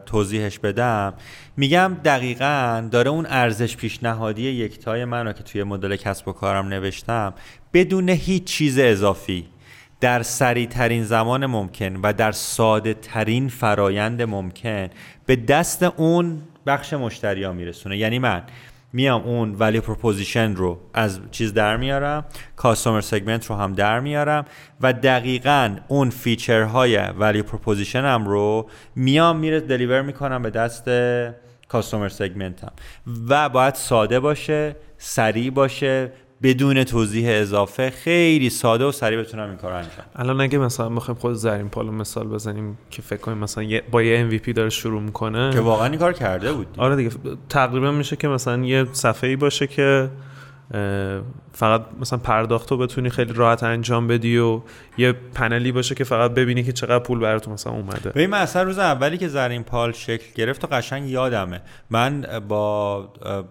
[0.07, 1.15] توضیحش بدم.
[1.57, 6.69] میگم دقیقا داره اون ارزش پیشنهادی یکتای من رو که توی مدل کسب و کارم
[6.69, 7.35] نوشتم
[7.73, 9.47] بدون هیچ چیز اضافی
[10.01, 14.89] در سریع ترین زمان ممکن و در ساده ترین فرایند ممکن
[15.27, 17.99] به دست اون بخش مشتری ها میرسونه.
[17.99, 18.43] یعنی من
[18.95, 22.25] میام اون ولی پروپوزیشن رو از چیز در میارم
[22.57, 24.45] customer segment رو هم در میارم
[24.81, 30.91] و دقیقا اون feature های value proposition رو میام میره دلیور می‌کنم به دست
[31.69, 32.73] کاستومر سگمنت هم
[33.29, 36.13] و باید ساده باشه سریع باشه
[36.45, 41.21] بدون توضیح اضافه خیلی ساده و سریع بتونم این کار انجام الان اگه مثلا بخوایم
[41.21, 45.51] خود زرین پالو مثال بزنیم که فکر کنیم مثلا با یه MVP داره شروع می‌کنه.
[45.53, 47.11] که واقعا این کار کرده بود آره دیگه
[47.49, 50.11] تقریبا میشه که مثلا یه صفحه ای باشه که
[51.53, 54.61] فقط مثلا پرداخت رو بتونی خیلی راحت انجام بدی و
[54.99, 58.11] یه پنلی باشه که فقط ببینی که چقدر پول براتون مثلا اومده.
[58.11, 61.61] ببین من اصلا روز اولی که زرین پال شکل گرفت و قشنگ یادمه.
[61.91, 63.09] من با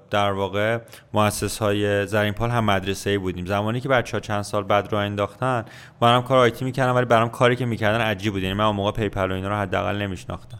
[0.09, 0.79] در واقع
[1.13, 3.45] مؤسس های زرین پال هم مدرسه ای بودیم.
[3.45, 5.65] زمانی که بچه چند سال بعد راه انداختن
[6.01, 8.43] منم کار IT می‌کردم ولی برام کاری که می‌کردن عجیب بود.
[8.43, 10.59] یعنی من اون موقع PayPal و اینا رو حداقل نمیشناختم.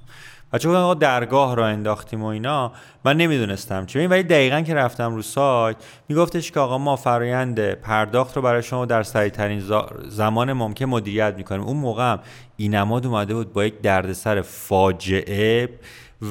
[0.54, 2.72] و چون آقا درگاه را انداختیم و اینا
[3.06, 5.78] من نمی‌دونستم چه ولی دقیقا که رفتم رو سایت
[6.10, 9.64] میگفتش که آقا ما فرایند پرداخت رو برای شما در سریعترین
[10.08, 11.62] زمان ممکن مدیریت می‌کنیم.
[11.62, 12.20] اون موقع هم
[12.58, 15.70] این نماد اومده بود با یک دردسر فاجعه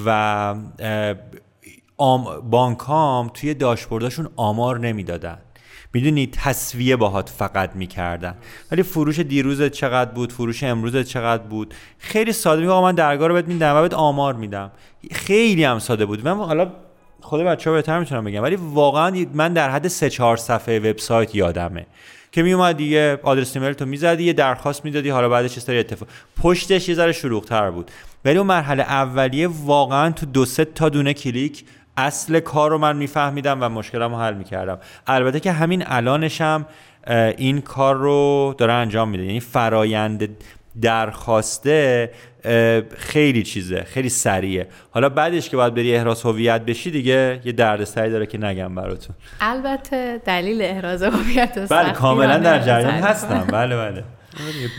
[0.07, 0.55] و
[2.51, 5.39] بانکام توی داشبورداشون آمار نمی‌دادن.
[5.95, 8.34] می‌دونی تصویه باهات فقط می‌کردن.
[8.72, 12.62] ولی فروش دیروز چقدر بود؟ فروش امروز چقدر بود؟ خیلی ساده.
[12.62, 14.70] میگم من درگاه رو بهت میدم و بهت آمار میدم.
[15.12, 16.28] خیلی هم ساده بود.
[16.28, 16.72] من حالا
[17.20, 18.43] خود بچه ها بهتر می‌تونم بگم.
[18.43, 21.86] ولی واقعا من در حد سه چهار صفحه وبسایت یادمه.
[22.32, 26.09] که میومد دیگه آدرس ایمیل تو می‌زدی یه درخواست می‌دادی حالا بعدش چه اتفاق
[26.43, 27.90] پشتش یه ذره شلوغ‌تر بود.
[28.24, 31.64] ولی اون مرحله اولیه واقعا تو دو سه تا دونه کلیک
[31.97, 34.78] اصل کار رو من میفهمیدم و مشکلم رو حل می‌کردم.
[35.07, 36.66] البته که همین الانشم
[37.36, 39.24] این کار رو داره انجام میده.
[39.24, 40.28] یعنی فرایند
[40.82, 42.11] درخواسته
[42.97, 44.68] خیلی چیزه خیلی سریعه.
[44.90, 49.16] حالا بعدش که باید بری احراز هویت بشی دیگه یه دردسری داره که نگم براتون.
[49.40, 53.47] البته دلیل احراز هویت بله کاملا در جریان هستم.
[53.53, 54.05] بله بله.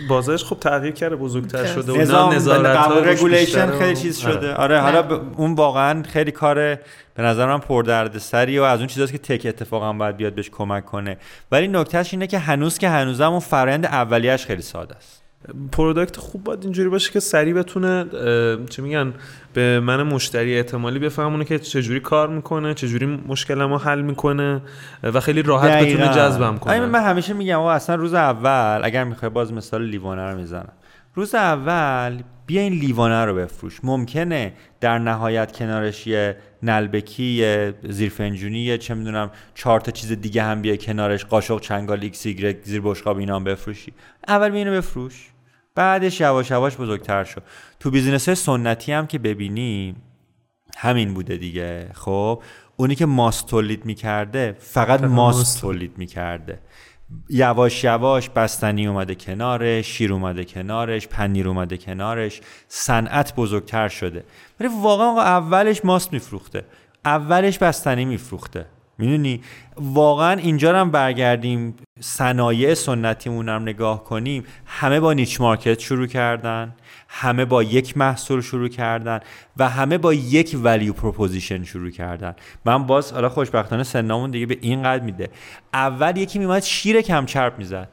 [0.10, 4.34] بازارش خب تغییر کرده بزرگتر شده و نظام نظارت رگولیشن خیلی چیز آره.
[4.34, 4.54] شده.
[4.54, 6.78] آره, حالا اون واقعا خیلی کار
[7.16, 10.86] به نظر من پردردسری و از اون چیزاست که تک اتفاقا باید بیاد بهش کمک
[10.86, 11.18] کنه.
[11.52, 15.24] ولی نکتهش اینه که هنوز که هنوزم اون فرآیند اولیش خیلی ساده است.
[15.72, 18.06] پروداکت خوب باید اینجوری باشه که سریع بتونه
[18.70, 19.14] چه میگن
[19.54, 24.62] به من مشتری احتمالی بفهمونه که چجوری کار می‌کنه چجوری مشکل حل می‌کنه
[25.04, 26.80] و خیلی راحت بتونه جذبم کنه.
[26.80, 30.74] من همیشه میگم اصلا روز اول اگر می‌خوای باز مثال لیوانه رو می‌زنم.
[31.16, 33.80] روز اول بیا این لیوانه رو بفروش.
[33.84, 40.62] ممکنه در نهایت کنارش یه نلبکی یه زیرفنجونی چه می‌دونم چهار تا چیز دیگه هم
[40.62, 43.94] بیا کنارش قاشق چنگال X ایگرگ زد بشقاب اینا هم بفروشی.
[44.28, 45.30] اول بیا اینو بفروش.
[45.76, 47.44] بعدش یواش یواش بزرگتر شد
[47.80, 49.96] تو business سنتی هم که ببینی
[50.78, 51.90] همین بوده دیگه.
[51.94, 52.44] خب
[52.76, 55.62] اونی که ماست تولید می‌کرده فقط ماست.
[55.62, 56.60] تولید می‌کرده.
[57.30, 64.24] یواش یواش بستنی اومده کنارش شیر اومده کنارش پنیر اومده کنارش صنعت بزرگتر شده.
[64.60, 66.66] ولی واقعا اولش ماست میفروخته.
[67.06, 68.66] اولش بستنی میفروخته.
[68.98, 69.42] می‌دونی؟
[69.76, 76.76] واقعا اینجا هم برگردیم صنایع سنتیمون هم نگاه کنیم همه با niche market شروع کردن.
[77.16, 79.20] همه با یک محصول شروع کردن
[79.58, 82.36] و همه با یک value proposition شروع کردن.
[82.66, 85.30] من باز حالا خوشبختانه سنمون دیگه به این قد میده.
[85.74, 87.90] اول یکی میومد شیر کم چرب می‌زد.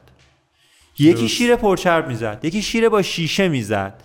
[0.99, 2.39] یکی شیر پرچرب می‌زد.
[2.45, 4.03] یکی شیر با شیشه می‌زد.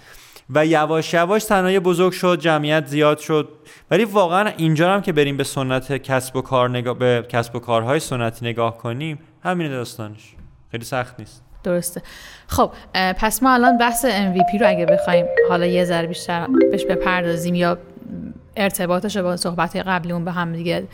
[0.51, 3.49] و یواش یواش صنایع بزرگ شد جمعیت زیاد شد.
[3.91, 7.59] ولی واقعا اینجا هم که بریم به سنت کسب و کار نگاه به کسب و
[7.59, 10.35] کارهای سنتی نگاه کنیم همین داستانش.
[10.71, 11.46] خیلی سخت نیست.
[11.67, 12.03] درسته.
[12.47, 17.55] خب پس ما الان بحث MVP رو اگه بخوایم حالا یه ذره بیشتر بهش بپردازیم
[17.55, 17.79] یا
[18.57, 20.85] ارتباطش با صحبت قبلی اون به هم دیگه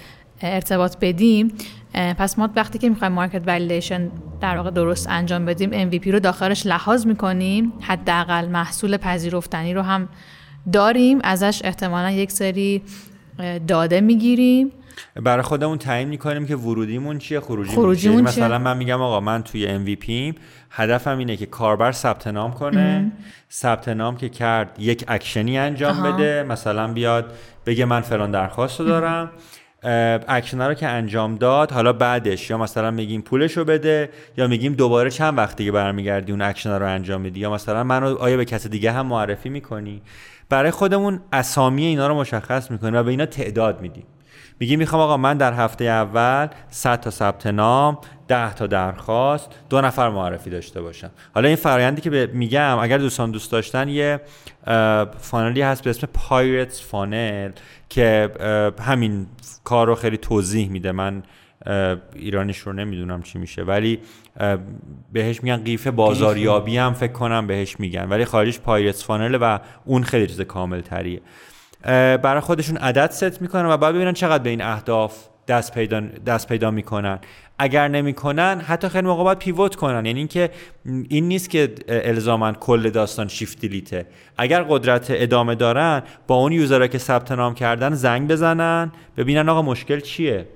[0.42, 1.52] ارتباط بدیم
[1.94, 6.66] پس ما وقتی که می‌خوایم market validation در واقع درست انجام بدیم MVP رو داخلش
[6.66, 10.08] لحاظ می‌کنیم حداقل محصول پذیرفتنی رو هم
[10.72, 12.82] داریم ازش احتمالا یک سری
[13.68, 14.72] داده می‌گیریم.
[15.14, 19.20] برای خودمون تعیین می‌کنیم که ورودیمون چیه خروجیمون, خروجیمون یعنی چیه؟ مثلا من میگم آقا
[19.20, 20.36] من توی MVP
[20.70, 23.12] هدفم اینه که کاربر ثبت نام کنه.
[23.51, 26.43] ثبت نام که کرد یک اکشنی انجام بده.
[26.43, 27.32] مثلا بیاد
[27.66, 29.30] بگه من فلان درخواست رو دارم.
[30.28, 32.51] اکشن رو که انجام داد حالا بعدش.
[32.51, 36.70] یا مثلا میگیم پولش رو بده یا میگیم دوباره چند وقت دیگه برمیگردی اون اکشن
[36.70, 37.40] رو انجام میدی.
[37.40, 40.03] یا مثلا منو آیا به کسی دیگه هم معرفی می‌کنی.
[40.49, 44.05] برای خودمون اسامی اینا رو مشخص می‌کنیم و به اینا تعداد میدیم.
[44.62, 47.98] میگی می‌خوام آقا من در هفته اول 100 تا ثبت نام
[48.28, 51.10] 10 تا درخواست دو نفر معرفی داشته باشم.
[51.34, 54.20] حالا این فرایندی که میگم اگر دوستان دوست داشتن یه
[55.18, 57.50] funnel ی هست به اسم pirates funnel
[57.88, 58.30] که
[58.80, 59.26] همین
[59.64, 60.92] کار رو خیلی توضیح میده.
[60.92, 61.22] من
[62.14, 63.98] ایرانیش رو نمی‌دونم چی میشه ولی
[65.12, 68.08] بهش میگن قیف بازاریابی هم فکر کنم بهش میگن.
[68.08, 71.20] ولی خارجش pirates funnel و اون خیلی چیز کامل تریه
[71.83, 75.16] برای خودشون عدد ست می‌کنن و بعد ببینن چقدر به این اهداف
[75.49, 77.18] دست پیدا, دست پیدا می‌کنن.
[77.59, 80.07] اگر نمی‌کنن حتی خیلی موقع باید pivot کنن.
[80.07, 80.51] یعنی اینکه
[81.09, 84.07] این نیست که الزاما کل داستان شیفت دیلیته.
[84.39, 89.62] اگر قدرت ادامه دارن با اون یوزرها که ثبت نام کردن زنگ بزنن ببینن آقا
[89.62, 90.47] مشکل چیه؟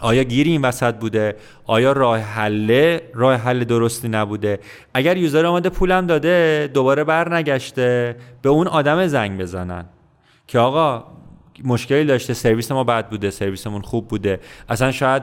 [0.00, 1.36] آیا گیری این وسط بوده؟
[1.66, 4.58] آیا راه حل راه حل درستی نبوده؟
[4.94, 9.84] اگر یوزر آمده پولم داده دوباره بر نگشته به اون آدم زنگ بزنن.
[10.52, 11.04] که آقا
[11.64, 14.40] مشکلی داشته سرویس ما بد بوده سرویسمون خوب بوده.
[14.68, 15.22] اصلا شاید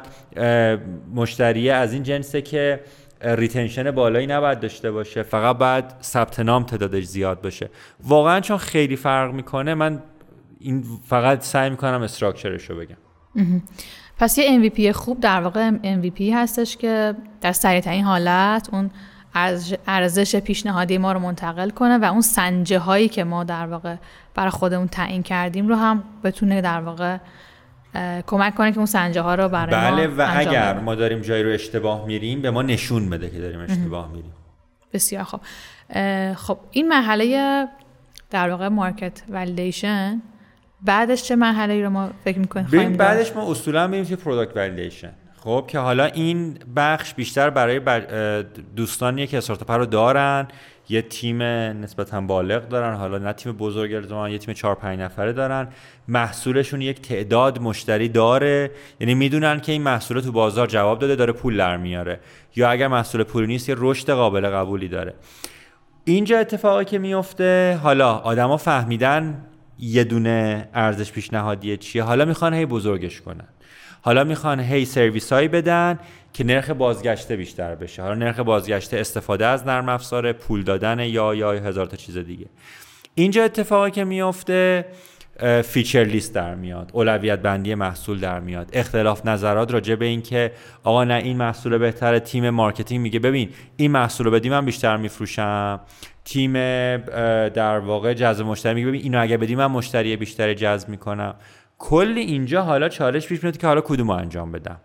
[1.15, 2.79] مشتریه از این جنسه که
[3.21, 5.23] ریتنشن بالایی نباید داشته باشه.
[5.23, 7.69] فقط بعد ثبت نام تعدادش زیاد باشه.
[8.03, 10.03] واقعا چون خیلی فرق می‌کنه من
[10.59, 12.97] این فقط سعی می‌کنم استراکچرش رو بگم.
[14.17, 18.91] پس یه MVP خوب در واقع MVP هستش که در سریع این حالت اون
[19.87, 23.95] ارزش پیشنهادی ما رو منتقل کنه و اون سنجه هایی که ما در واقع
[24.35, 27.17] برای خودمون تعیین کردیم رو هم بتونه در واقع
[28.27, 31.49] کمک کنه که اون سنجه ها رو برای بله و اگر ما داریم جایی رو
[31.49, 34.33] اشتباه میریم به ما نشون بده که داریم اشتباه میریم.
[34.93, 35.41] بسیار خب
[36.35, 37.67] خب این مرحله
[38.29, 40.21] در واقع market validation
[40.81, 45.11] بعدش چه مرحله رو ما فکر می‌کنیم؟ بعدش ما اصولا میریم که product validation
[45.43, 47.81] خب که حالا این بخش بیشتر برای
[48.75, 50.47] دوستانیه که استارتاپ رو دارن.
[50.89, 52.95] یه تیم نسبتا بالغ دارن.
[52.95, 53.91] حالا نه تیم بزرگ
[54.31, 55.67] یه تیم 4 5 نفره دارن.
[56.07, 58.71] محصولشون یک تعداد مشتری داره.
[58.99, 62.19] یعنی می‌دونن که این محصول تو بازار جواب داده داره پول در میاره.
[62.55, 65.13] یا اگر محصول پولی نیست یه رشد قابل قبولی داره.
[66.03, 69.45] اینجا اتفاقی که میفته حالا آدما فهمیدن
[69.79, 72.03] یه دونه ارزش پیشنهادی چیه.
[72.03, 73.47] حالا می‌خوان هی بزرگش کنن.
[74.01, 75.99] حالا می‌خوان هی سرویس هایی بدن
[76.33, 78.01] که نرخ بازگشته بیشتر بشه.
[78.01, 82.45] حالا نرخ بازگشته استفاده از نرم افزار پول دادن یا یا هزار تا چیز دیگه.
[83.15, 84.85] اینجا اتفاقی که میفته
[85.63, 88.69] feature list در میاد اولویت بندی محصول در میاد.
[88.73, 90.51] اختلاف نظرات راجع به این که
[90.83, 92.19] آقا نه این محصول بهتره.
[92.19, 95.79] تیم marketing میگه ببین این محصول رو بدی من بیشتر میفروشم.
[96.25, 96.53] تیم
[97.49, 101.35] در واقع جذب مشتری میگه ببین اینو اگه بدی من مشتری بیشتر جذب می‌کنم.
[101.79, 104.79] کلی اینجا حالا چالش پیش میاد که حالا کدوم انجام بدم.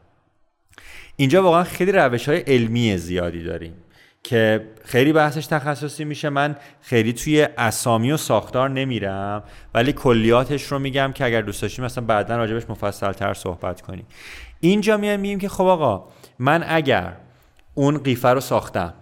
[1.17, 3.75] اینجا واقعا خیلی روش های علمی زیادی داریم
[4.23, 6.29] که خیلی بحثش تخصصی میشه.
[6.29, 9.43] من خیلی توی اسامی و ساختار نمیرم
[9.75, 14.07] ولی کلیاتش رو میگم که اگر دوست داشتیم مثلا بعدا راجبش مفصل تر صحبت کنیم.
[14.61, 17.17] اینجا میایم میگیم که خب آقا من اگر
[17.75, 18.95] اون قیفه رو ساختم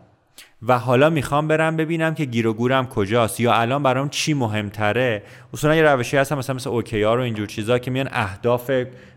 [0.67, 5.23] و حالا می‌خوام برم ببینم که گیر و گورم کجاست یا الان برام چی مهمتره.
[5.55, 8.71] اصولا یه روشی هست مثلا مثل اوکیار و اینجور چیزا که میان اهداف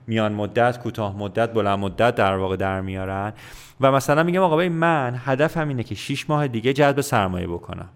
[0.07, 3.33] میان مدت کوتاه مدت بلند مدت در واقع در میارن.
[3.81, 7.89] و مثلا میگم آقا من هدفم اینه که 6 ماه دیگه جذب سرمایه بکنم.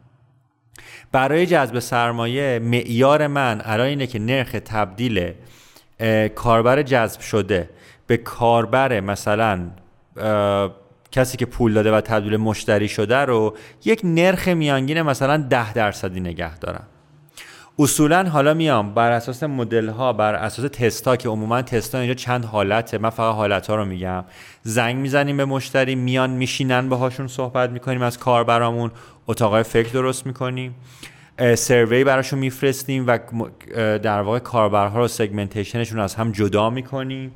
[1.12, 5.34] برای جذب سرمایه معیار من الان اینه که نرخ تبدیل
[6.36, 7.70] کاربر جذب شده
[8.08, 9.60] به کاربر مثلا
[11.12, 16.20] کسی که پول داده و تبدیل مشتری شده رو یک نرخ میانگین مثلا ده درصدی
[16.20, 16.84] نگه دارم.
[17.80, 22.01] اصولا حالا میام بر اساس مدل ها بر اساس تست ها که عموما تست ها
[22.01, 22.97] اینجا چند حالته.
[22.97, 24.26] من فقط حالت ها رو میگم.
[24.64, 28.91] زنگ می‌زنیم به مشتری میان میشینن باهاشون صحبت می‌کنیم از کاربرامون
[29.28, 30.76] اتاق فکر درست می‌کنیم.
[31.55, 33.20] سروی براشون میفرستیم و
[33.97, 37.36] در واقع کاربرها رو سگمنتیشنشون از هم جدا می‌کنیم.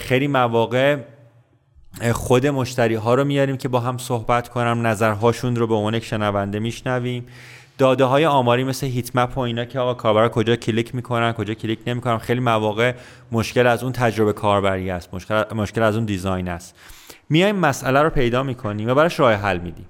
[0.00, 0.96] خیلی مواقع
[2.12, 6.04] خود مشتری ها رو میاریم که با هم صحبت کنم نظرهاشون رو به عنوان یک
[6.04, 7.26] شنونده میشنویم.
[7.78, 11.54] داده های آماری مثل هیت مپ و اینا که آقا کاربر کجا کلیک می‌کنن کجا
[11.54, 12.94] کلیک نمی‌کنن خیلی مواقع
[13.32, 16.76] مشکل از اون تجربه کاربری است مشکل, مشکل از اون design است.
[17.28, 19.86] میایم مسئله رو پیدا می‌کنیم و براش راه حل میدیم.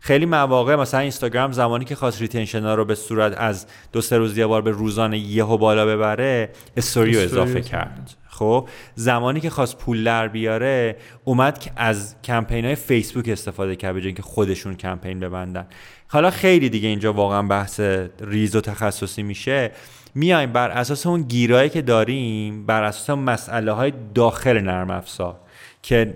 [0.00, 4.18] خیلی مواقع مثلا اینستاگرام زمانی که خواست retention ها رو به صورت از دو سه
[4.18, 8.14] روز یه بار به روزانه یهو بالا ببره استوری رو اضافه کرد.
[8.38, 13.94] خب زمانی که خواست پول در بیاره اومد که از کمپین های فیسبوک استفاده کرد
[13.94, 15.66] به که خودشون کمپین ببندن.
[16.08, 17.80] حالا خیلی دیگه اینجا واقعا بحث
[18.20, 19.70] ریز و تخصصی میشه.
[20.14, 25.40] میایم بر اساس اون گیرایی که داریم بر اساس مسئله های داخل نرم افزار
[25.82, 26.14] که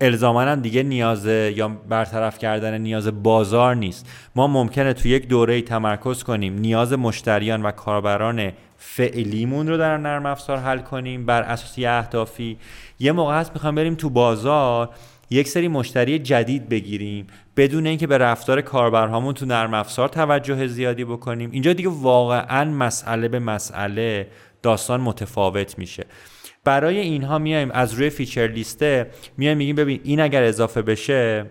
[0.00, 4.10] الزاما دیگه نیاز یا برطرف کردن نیاز بازار نیست.
[4.36, 6.58] ما ممکنه تو یک دوره تمرکز کنیم.
[6.58, 11.26] نیاز مشتریان و کاربران فعلیمون رو در نرم افزار حل کنیم.
[11.26, 12.58] بر اساس یه اهدافی.
[12.98, 14.90] یه موقع هست می‌خوام بریم تو بازار
[15.30, 17.26] یک سری مشتری جدید بگیریم.
[17.56, 21.50] بدون اینکه به رفتار کاربرهامون تو نرم افزار توجه زیادی بکنیم.
[21.50, 24.28] اینجا دیگه واقعا مسئله به مسئله
[24.62, 26.04] داستان متفاوت میشه.
[26.64, 31.46] برای اینها میایم از روی feature list ه میایم میگیم ببین این اگر اضافه بشه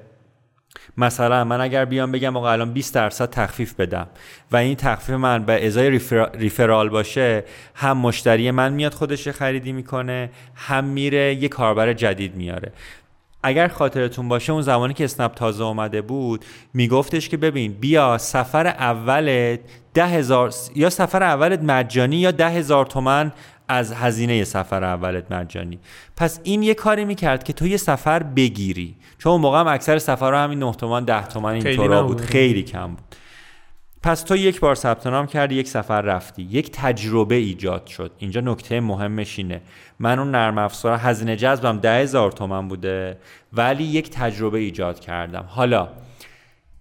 [0.98, 4.08] مثلا من اگر بیام بگم آقا الان 20 درصد تخفیف بدم
[4.52, 6.00] و این تخفیف من به ازای
[6.34, 7.44] referral باشه
[7.76, 12.72] هم مشتری من میاد خودش خریدی می‌کنه هم میره یه کاربر جدید میاره.
[13.44, 18.68] اگر خاطرتون باشه اون زمانی که اسنپ تازه اومده بود میگفتش که ببین بیا سفر
[18.68, 19.60] اولت
[19.94, 23.32] ده هزار یا سفر اولت مجانی یا ده هزار تومن
[23.68, 25.80] از هزینه سفر اولت مجانی
[26.16, 28.96] پس این یه کاری می‌کرد که تو یه سفر بگیری.
[29.18, 32.22] چون اون موقع هم اکثر سفرها همین 9 تومن 10 تومن اینطورا بود.
[32.22, 33.16] خیلی کم بود.
[34.04, 36.48] پس تو یک بار ثبت نام کردی یک سفر رفتی.
[36.52, 38.12] یک تجربه ایجاد شد.
[38.18, 39.62] اینجا نکته مهمش اینه.
[40.00, 43.18] من اون نرم افزار هزینه جذبم ده هزار تومن بوده
[43.54, 45.46] ولی یک تجربه ایجاد کردم.
[45.48, 45.90] حالا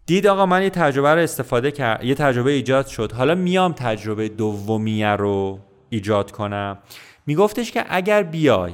[0.07, 3.12] دید آقا من یه تجربه رو استفاده کرد یه تجربه ایجاد شد.
[3.12, 5.59] حالا میام تجربه دومیه رو.
[5.89, 6.78] ایجاد کنم.
[7.26, 8.72] میگفتش که اگر بیای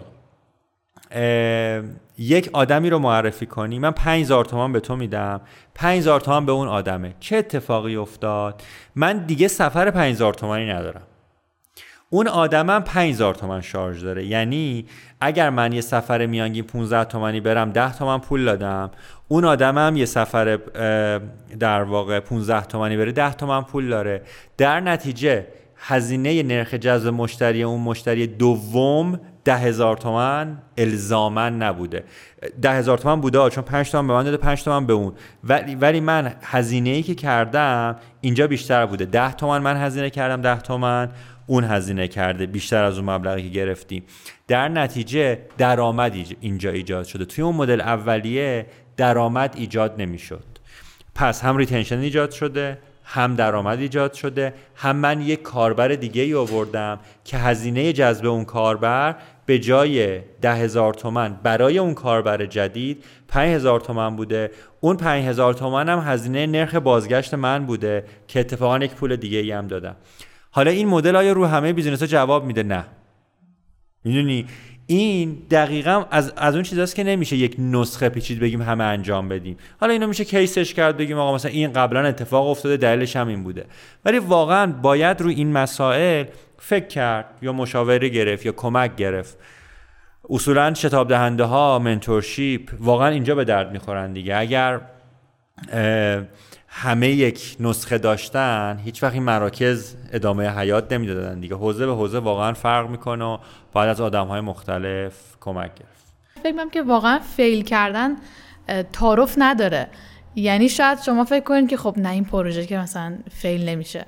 [2.19, 5.41] یک آدمی رو معرفی کنی من 5000 تومان به تو میدم
[5.75, 7.15] 5000 تومان به اون آدمه.
[7.21, 8.63] چه اتفاقی افتاد؟
[8.95, 11.03] من دیگه سفر 5000 تومانی ندارم.
[12.11, 14.25] اون آدمم 5000 تومن شارژ داره.
[14.27, 14.87] یعنی
[15.21, 18.91] اگر من یه سفر میانگین 15 تومانی برم 10 تومن پول دادم.
[19.29, 20.57] اون آدمم یه سفر
[21.61, 24.23] در واقع 15 تومانی بره 10 تومن پول داره.
[24.57, 25.47] در نتیجه
[25.85, 32.05] هزینه نرخ جذب مشتری اون مشتری دوم ده هزار تومن الزامن نبوده.
[32.63, 35.13] ده هزار تومن بوده چون پنج تومن به من داده پنج تومن به اون.
[35.45, 39.05] ولی, ولی من هزینه ای که کردم اینجا بیشتر بوده.
[39.05, 41.09] ده تومن من هزینه کردم ده تومن
[41.47, 42.47] اون هزینه کرده.
[42.47, 44.05] بیشتر از اون مبلغی که گرفتیم.
[44.49, 47.25] در نتیجه درآمد اینجا ایجاد شده.
[47.25, 48.67] توی اون مدل اولیه
[48.97, 50.45] درآمد ایجاد نمی‌شد.
[51.15, 56.35] پس هم retention ایجاد شده هم درآمد ایجاد شده هم من یک کاربر دیگه ای
[56.35, 63.05] آوردم که هزینه جذب اون کاربر به جای ده هزار تومن برای اون کاربر جدید
[63.29, 64.51] پنج هزار تومن بوده.
[64.81, 69.39] اون پنج هزار تومن هم هزینه نرخ بازگشت من بوده که اتفاقا یک پول دیگه
[69.39, 69.97] ای هم دادم.
[70.51, 72.85] حالا این مدل آیا رو همه business ها جواب میده؟ نه.
[74.05, 74.47] می‌دونی؟
[74.97, 79.57] این دقیقا از, از اون چیزاست که نمیشه یک نسخه پیچید بگیم همه انجام بدیم.
[79.81, 83.29] حالا اینو میشه case ش کرد بگیم آقا مثلا این قبلا اتفاق افتاده دلیلش هم
[83.29, 83.65] این بوده.
[84.05, 86.25] ولی واقعا باید روی این مسائل
[86.59, 89.39] فکر کرد یا مشاوره گرفت یا کمک گرفت.
[90.31, 94.37] اصولا شتاب دهنده ها mentorship واقعا اینجا به درد می‌خورن دیگه.
[94.37, 94.81] اگر
[96.75, 101.55] همه یک نسخه داشتن هیچ وقت این مراکز ادامه حیات نمی‌دادن دیگه.
[101.55, 103.39] حوزه به حوزه واقعا فرق می‌کنه و
[103.73, 106.13] باید از آدم های مختلف کمک گرفت.
[106.43, 108.17] فکر که واقعا فیل کردن
[108.93, 109.89] تعارف نداره.
[110.35, 114.07] یعنی شاید شما فکر کنید که خب نه این پروژه که مثلا فیل نمیشه.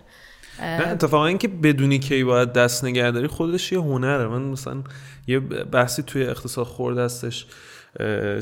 [0.60, 4.26] نه اتفاقا اینکه بدونی کی باید دست نگهداری خودش یه هنره.
[4.26, 4.82] من مثلا
[5.26, 7.46] یه بحثی توی اقتصاد خورد هستش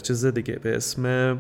[0.02, 1.38] چیز دیگه به اسم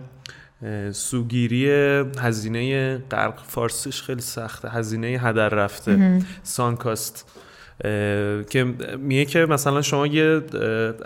[0.92, 1.70] سوگیری
[2.18, 4.68] هزینه غرق فارسیش خیلی سخته.
[4.70, 6.22] هزینه هدر رفته.
[6.42, 7.38] سانکاست.
[8.50, 10.42] که میگه که مثلا شما یه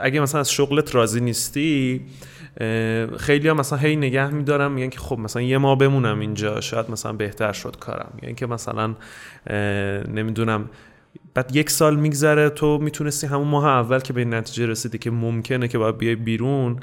[0.01, 2.07] اگه مثلا از شغلت راضی نیستی
[3.19, 6.91] خیلی هم مثلا هی نگه میدارم میگن که خب مثلا یه ماه بمونم اینجا شاید
[6.91, 8.13] مثلا بهتر شد کارم.
[8.23, 8.95] میگن که مثلا
[10.09, 10.69] نمی‌دونم
[11.37, 15.11] بعد یک سال میگذره تو می‌تونستی همون ماه اول که به این نتیجه رسیدی که
[15.11, 16.77] ممکنه که باید بیای بیرون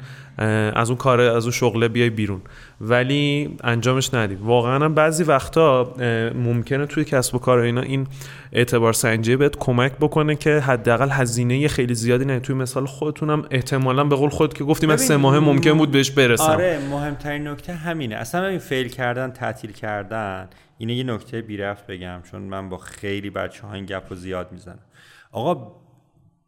[0.74, 2.40] از اون کار از اون شغله بیای بیرون.
[2.80, 4.34] ولی انجامش ندی.
[4.34, 5.94] واقعا بعضی وقتا
[6.34, 8.06] ممکنه توی کسب و کار اینا این
[8.52, 12.40] اعتبار سنجی بهت کمک بکنه که حداقل هزینه خیلی زیادی نه.
[12.40, 16.10] توی مثال خودتونم احتمالا به قول خود که گفتیم از سه ماه ممکن بود بهش
[16.10, 16.44] برسم.
[16.44, 18.14] آره مهمترین نکته همینه.
[18.14, 20.48] اصلا این فیل کردن تعطیل کردن
[20.84, 24.52] اینه یه نکته بیرفت بگم چون من با خیلی بچه ها این گپ رو زیاد
[24.52, 24.78] می‌زنم.
[25.32, 25.72] آقا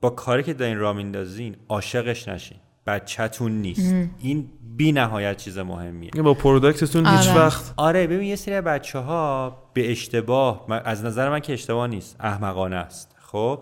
[0.01, 2.59] با کاری که دارین را میندازین عاشقش نشین.
[2.87, 3.95] بچهتون نیست.
[4.18, 6.11] این بی نهایت چیز مهمیه.
[6.11, 7.39] با پروداکتتون هیچ آره.
[7.39, 12.16] وقت آره ببین یه سری بچه ها به اشتباه از نظر من که اشتباه نیست
[12.20, 13.16] احمقانه است.
[13.20, 13.61] خب؟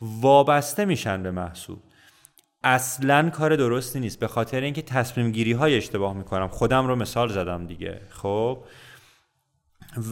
[0.00, 1.76] وابسته میشن به محصول.
[2.62, 4.20] اصلا کار درستی نیست.
[4.20, 6.48] به خاطر اینکه تصمیم گیری های اشتباه می‌کنم.
[6.48, 8.00] خودم رو مثال زدم دیگه.
[8.10, 8.58] خب؟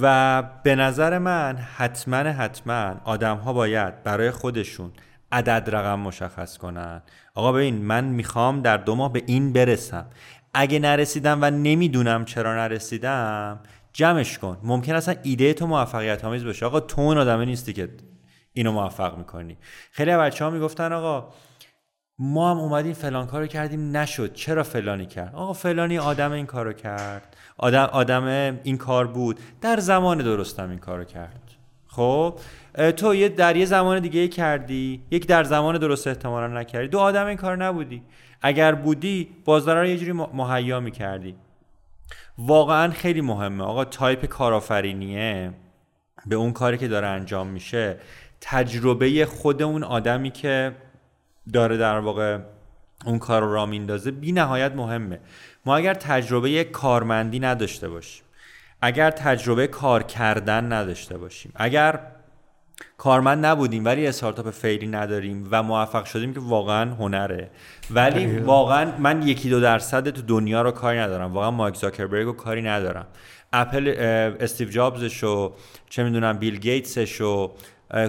[0.02, 4.92] و به نظر من حتما حتما آدم ها باید برای خودشون
[5.32, 7.02] عدد رقم مشخص کنن.
[7.34, 10.06] آقا ببین من می‌خوام در دو ماه به این برسم.
[10.54, 13.60] اگه نرسیدم و نمی‌دونم چرا نرسیدم
[13.92, 14.58] جمعش کن.
[14.62, 17.88] ممکن اصلا ایده تو موفقیت آمیز باشه آقا تو اون آدمه نیستی که
[18.52, 19.58] اینو موفق می‌کنی.
[19.90, 21.28] خیلی بچه ها می‌گفتن آقا
[22.24, 24.32] ما هم اومدیم فلان کارو کردیم نشد.
[24.32, 27.36] چرا فلانی کرد؟ آقا فلانی آدم این کارو کرد.
[27.58, 28.24] آدم آدم
[28.62, 29.40] این کار بود.
[29.60, 31.42] در زمان درستم این کارو کرد.
[31.86, 32.38] خب؟
[32.96, 35.02] تو یه در یه زمان دیگه کردی.
[35.10, 36.88] یک در زمان درست احتمالا نکردی.
[36.88, 38.02] دو آدم این کار نبودی.
[38.42, 41.34] اگر بودی بازدارا رو یه جوری مهیا می‌کردی.
[42.38, 43.64] واقعا خیلی مهمه.
[43.64, 45.52] آقا تایپ کارآفرینیه.
[46.26, 47.96] به اون کاری که داره انجام میشه
[48.40, 50.72] تجربه خود اون آدمی که
[51.52, 52.38] داره در واقع
[53.06, 55.20] اون کار رو را میندازه بی نهایت مهمه.
[55.66, 58.24] ما اگر تجربه کارمندی نداشته باشیم
[58.82, 62.00] اگر تجربه کار کردن نداشته باشیم اگر
[62.98, 67.50] کارمند نبودیم ولی استارتاپ فعلی نداریم و موفق شدیم که واقعا هنره.
[67.90, 71.32] ولی واقعا من یکی دو درصد تو دنیا رو کاری ندارم.
[71.32, 73.06] واقعا مایک زاکربرگ رو کاری ندارم.
[73.52, 73.94] اپل
[74.40, 75.52] استیو جابزش و
[75.90, 77.52] چه می‌دونم بیل گیتسش و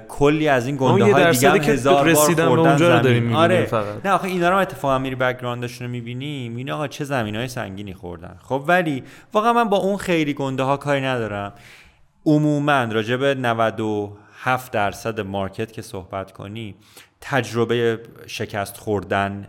[0.10, 3.04] کلی از این گنده های دیگه هم هزار بار رسیدن به خوردن اونجا رو.
[3.04, 3.66] داریم آره.
[3.66, 4.06] فقط.
[4.06, 6.56] نه آخه اینا رو هم اتفاقا میری background شون رو می‌بینیم.
[6.56, 8.38] این آقا چه زمین های سنگینی خوردن.
[8.44, 9.04] خب ولی
[9.34, 11.54] واقعا من با اون خیلی گنده ها کاری ندارم.
[12.26, 16.76] عموما راجع به 97 درصد مارکت که صحبت کنی
[17.22, 19.48] تجربه شکست خوردن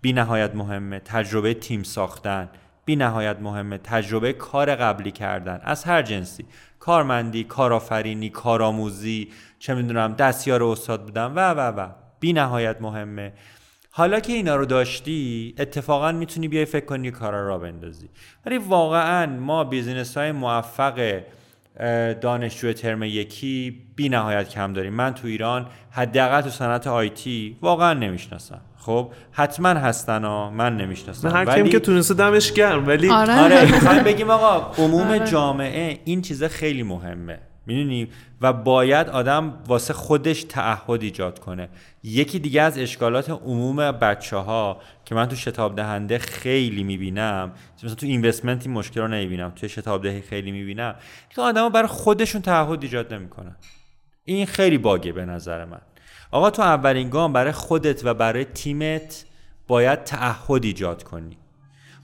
[0.00, 0.98] بی نهایت مهمه.
[0.98, 2.48] تجربه تیم ساختن
[2.84, 3.78] بی نهایت مهمه.
[3.78, 6.44] تجربه کار قبلی کردن از هر جنسی.
[6.78, 9.28] کارمندی کارآفرینی کارآموزی
[9.66, 11.88] چه می‌دونم دستیار استاد بودن و و و.
[12.20, 13.32] بی نهایت مهمه.
[13.90, 18.08] حالا که اینا رو داشتی اتفاقا می‌تونی بیای فکر کنی کارا را بندازی.
[18.46, 21.20] ولی واقعا ما business های موفق
[22.20, 24.92] دانشجو ترم یکی بی نهایت کم داریم.
[24.92, 28.60] من تو ایران حداقل تو صنعت IT واقعا نمی‌شناسم.
[28.76, 31.28] خب حتما هستن ها من نمی‌شناسم.
[31.28, 33.40] نه هر کیم که تونسته دمش گرم ولی آره.
[33.88, 35.26] آره بگیم آقا عموم آره.
[35.26, 37.38] جامعه این چیز خیلی مهمه.
[37.66, 38.08] می‌دونی؟
[38.40, 41.68] و باید آدم واسه خودش تعهد ایجاد کنه.
[42.02, 47.94] یکی دیگه از اشکالات عموم بچه ها که من تو شتاب دهنده خیلی می‌بینم مثلا
[47.94, 50.94] تو investment این مشکل رو نمی‌بینم تو شتاب دهی خیلی می‌بینم
[51.30, 53.56] که آدم برای خودشون تعهد ایجاد نمی‌کنن.
[54.24, 55.80] این خیلی باگه به نظر من.
[56.30, 59.24] آقا تو اولین گام برای خودت و برای تیمت
[59.68, 61.38] باید تعهد ایجاد کنی.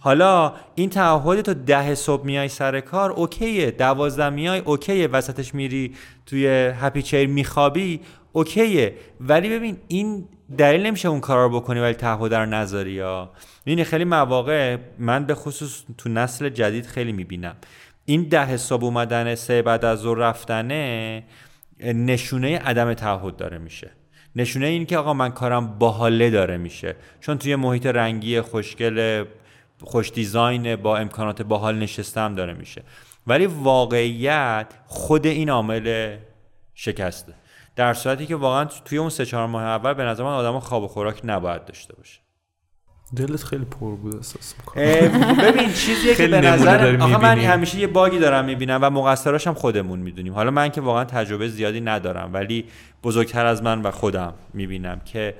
[0.04, 3.70] حالا این تعهد تو ده صبح میای سر کار اوکیه.
[3.70, 5.06] دوازده میای اوکیه.
[5.06, 5.94] وسطش میری
[6.26, 6.46] توی
[6.80, 8.00] هپی چیر میخوابی
[8.32, 8.94] اوکیه.
[9.20, 10.28] ولی ببین این
[10.58, 13.30] دلیل نمیشه اون کار رو بکنی ولی تعهد رو نذاری یا.
[13.64, 17.56] این خیلی مواقع من به خصوص تو نسل جدید خیلی می‌بینم.
[18.04, 21.24] این ده صبح اومدن سه بعد از ظهر رفتنه
[21.80, 23.90] نشونه عدم تعهد داره میشه.
[24.36, 26.96] نشونه این که آقا من کارم باحاله داره میشه.
[27.20, 29.24] چون توی محیط رنگی خوشگل
[29.84, 32.82] خوش دیزاین با امکانات باحال نشستم داره میشه.
[33.26, 36.16] ولی واقعیت خود این عامل
[36.74, 37.34] شکسته.
[37.76, 40.82] در صورتی که واقعا توی اون سه چهار ماه اول به نظر من آدم خواب
[40.82, 42.20] و خوراک نباید داشته باشه.
[43.16, 45.36] دلت خیلی پر بود احساس می‌کنم.
[45.36, 47.38] ببین چیزیه که به نظر آخه من.
[47.38, 50.34] همیشه یه باگی دارم می‌بینم و مقصراش هم خودمون می‌دونیم.
[50.34, 52.64] حالا من که واقعا تجربه زیادی ندارم ولی
[53.02, 55.34] بزرگتر از من و خودم می‌بینم که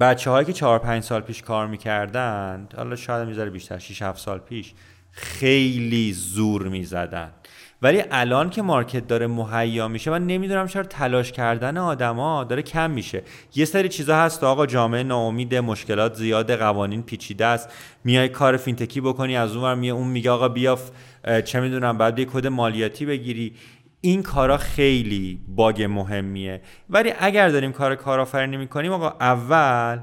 [0.00, 4.18] بچه هایی که چهار پنج سال پیش کار می‌کردن حالا شاید می‌ذاره بیشتر 6 7
[4.18, 4.72] سال پیش
[5.10, 7.30] خیلی زور می‌زدن.
[7.82, 12.90] ولی الان که مارکت داره مهیا میشه من نمی‌دونم چرا تلاش کردن آدما داره کم
[12.90, 13.22] میشه.
[13.54, 17.68] یه سری چیزا هست آقا جامعه ناامید مشکلات زیاد قوانین پیچیده است.
[18.04, 20.78] میای کار فینتکی بکنی از اون ور میای اون میگه آقا بیا
[21.44, 23.52] چه می‌دونم بعد یه کد مالیاتی بگیری.
[24.00, 26.62] این کارا خیلی باگ مهمیه.
[26.90, 30.00] ولی اگر داریم کار کارآفرینی می‌کنیم آقا اول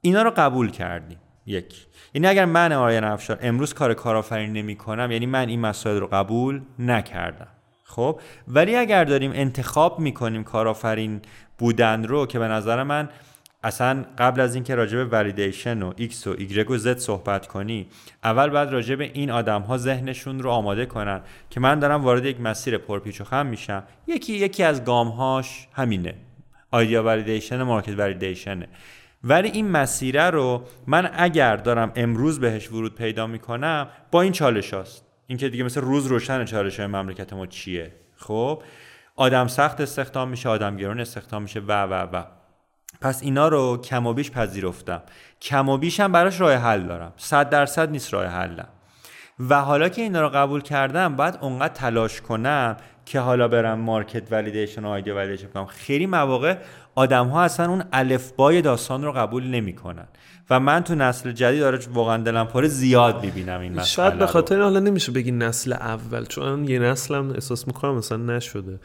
[0.00, 1.18] اینا رو قبول کردیم.
[1.46, 1.86] یک.
[2.14, 6.06] یعنی اگر من آرین افشار امروز کار کارآفرینی نمی کنم یعنی من این مسائل رو
[6.06, 7.48] قبول نکردم.
[7.84, 11.20] خب؟ ولی اگر داریم انتخاب می‌کنیم کارآفرین
[11.58, 13.08] بودن رو که به نظر من
[13.62, 17.88] اصلا قبل از اینکه راجع به ولیدیشن و X و Y و Z صحبت کنی
[18.24, 22.24] اول باید راجع به این آدم ها ذهنشون رو آماده کنن که من دارم وارد
[22.24, 23.82] یک مسیر پرپیچ و خم میشم.
[24.06, 26.14] یکی یکی از گام هاش همینه.
[26.70, 28.68] آیدیا ولیدیشن مارکت ولیدیشنه
[29.24, 34.74] ولی این مسیره رو من اگر دارم امروز بهش ورود پیدا می‌کنم با این چالش
[34.74, 35.04] هاست.
[35.26, 38.62] این که دیگه مثل روز روشن چالش های مملکت ما چیه؟ خب
[39.16, 42.39] آدم سخت استخدام میشه آدم گرون استخدام میشه و و و.
[43.00, 45.02] پس اینا رو کم و بیش پذیرفتم.
[45.40, 47.12] کم و بیش هم براش راه حل دارم.
[47.16, 48.68] صد درصد نیست راه حلم.
[49.48, 52.76] و حالا که اینا رو قبول کردم باید اونقدر تلاش کنم
[53.06, 55.66] که حالا برم مارکت ولیدیشن و آیدیا ولیدیشن کنم.
[55.66, 56.56] خیلی مواقع
[56.94, 60.08] آدم ها اصلا اون الفبای داستان رو قبول نمی‌کنن.
[60.50, 64.26] و من تو نسل جدید داره واقعا دلم پاره زیاد می‌بینم این مسئله شاید به
[64.26, 68.80] خاطر حالا نمیشه بگی نسل اول چون یه نسل هم احساس می‌کنم مثلا نشده.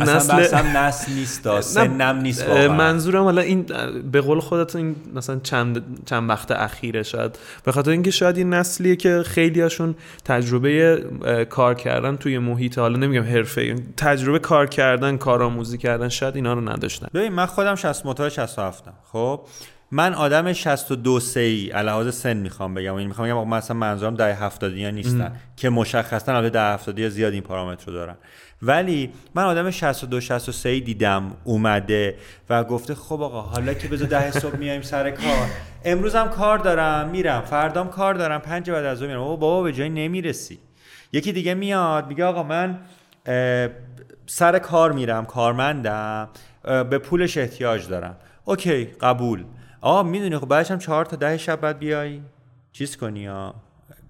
[0.00, 2.68] اصلا نسل نسل نیست سنم نیست واقعا.
[2.68, 3.66] منظورم حالا این
[4.12, 7.38] به قول خودت این مثلا چند چند وقت اخیره شاید.
[7.64, 9.94] به خاطر اینکه شاید این نسلیه که خیلی هاشون
[10.24, 11.04] تجربه
[11.50, 16.68] کار کردن توی محیط حالا نمیگم حرفه تجربه کار کردن کارآموزی کردن شاید اینا رو
[16.68, 17.08] نداشتن.
[17.14, 19.40] ببین من خودم 60 متر 67 خب؟
[19.90, 22.94] من آدم 62 سه ای علاوه سن می‌خوام بگم.
[22.94, 25.36] این می‌خوام بگم مثلا منظورم ده 70 ها نیستن.
[25.56, 28.16] که مشخصا البته ده 70 زیاد این پارامتر رو دارن.
[28.62, 32.16] ولی من آدم 62 63 ای دیدم اومده
[32.50, 35.46] و گفته خب آقا حالا که بذار ده صبح میایم سر کار.
[35.84, 37.40] امروزم کار دارم میرم.
[37.40, 38.40] فردام کار دارم.
[38.40, 39.18] پنج بعد از میرم.
[39.18, 40.58] بابا به جای نمی‌رسی.
[41.12, 42.78] یکی دیگه میاد میگه آقا من
[44.26, 46.28] سر کار میرم کارمندم
[46.62, 48.16] به پولش احتیاج دارم.
[48.44, 49.44] اوکی قبول.
[49.80, 52.20] آقا می‌دونی خب بعدش هم چهار تا ده شب بعد بیای.
[52.72, 53.54] چیز کنی یا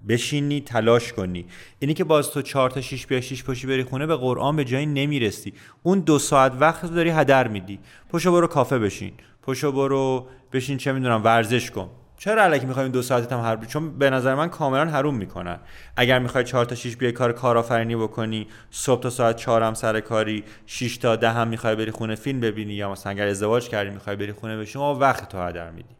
[0.09, 1.45] بشینی تلاش کنی.
[1.79, 4.65] اینی که باز تو چهار تا شیش بیای شیش پشی بری خونه به قرآن به
[4.65, 5.53] جایی نمی‌رسی.
[5.83, 7.79] اون دو ساعت وقت داری هدر میدی.
[8.09, 9.13] پشو برو کافه بشین.
[9.43, 11.89] پشو برو بشین چه می‌دونم ورزش کن.
[12.19, 15.59] چرا الکی می‌خوایم دو ساعت هم هر چون به نظر من کاملا حروم می‌کنن.
[15.95, 19.99] اگر می‌خوای 4 تا 6 بیای کار کارآفرینی بکنی صبح تا ساعت 4 هم سر
[19.99, 23.89] کاری 6 تا 10 هم می‌خوای بری خونه فیلم ببینی یا مثلا اگر ازدواج کردی
[23.89, 25.95] می‌خوای بری خونه بشین و وقت تو هدر میدی.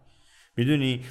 [0.58, 1.02] می‌دونی؟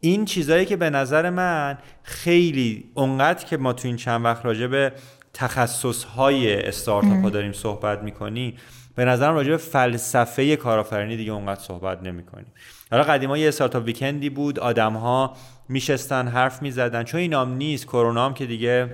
[0.00, 4.66] این چیزایی که به نظر من خیلی اونقدر که ما تو این چند وقت راجع
[4.66, 4.92] به
[5.34, 8.54] تخصص های استارتاپ ها داریم صحبت می‌کنی
[8.94, 12.52] به نظرم راجع به فلسفه کارآفرینی دیگه اونقدر صحبت نمی‌کنیم
[12.92, 15.36] حالا قدیما یه استارتاپ ویکندی بود آدم ها
[15.68, 17.04] میشستن حرف می‌زدن.
[17.04, 18.90] چون اینام نیست کرونا هم که دیگه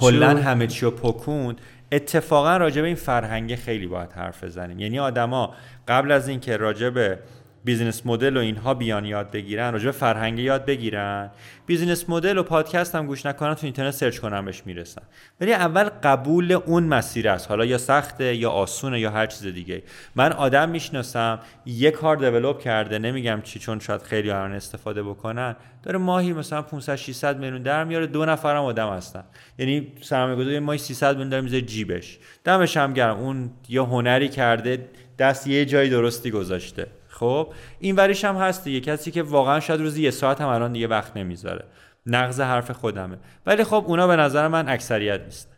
[0.00, 1.60] کلا همه چی رو پکوند.
[1.92, 4.78] اتفاقا راجع به این فرهنگ خیلی باید حرف بزنیم.
[4.78, 5.54] یعنی آدما
[5.88, 7.18] قبل از اینکه راجع به
[7.64, 11.30] business model و اینها بیان یاد بگیرن راجع فرهنگ یاد بگیرن.
[11.66, 15.02] business model و پادکست هم گوش نکنن تو اینترنت search کنن بهش می‌رسن.
[15.40, 17.48] ولی اول قبول اون مسیر است.
[17.48, 19.82] حالا یا سخته یا آسونه یا هر چیز دیگه.
[20.14, 25.02] من آدم می‌شناسم یه کار develop کرده نمیگم چی چون شاید خیلی ها الان استفاده
[25.02, 25.56] بکنن.
[25.82, 29.24] داره ماهی مثلا 500 600 میلیون در میاره دو نفرم آدم هستن.
[29.58, 32.18] یعنی سرمایه‌گذاری ماهی 300 میلیون داره می‌ذاره جیبش.
[32.44, 33.18] دمش هم گرم.
[33.18, 34.88] اون یه هنری کرده
[35.18, 36.86] دست یه جایی درستی گذاشته.
[37.22, 37.48] خب
[37.80, 38.80] این وریش هم هست دیگه.
[38.80, 41.64] کسی که واقعا شاید روزی یه ساعت هم الان دیگه وقت نمی‌ذاره.
[42.06, 43.16] نقض حرف خودمه.
[43.46, 45.48] ولی خب اونا به نظر من اکثریت نیست.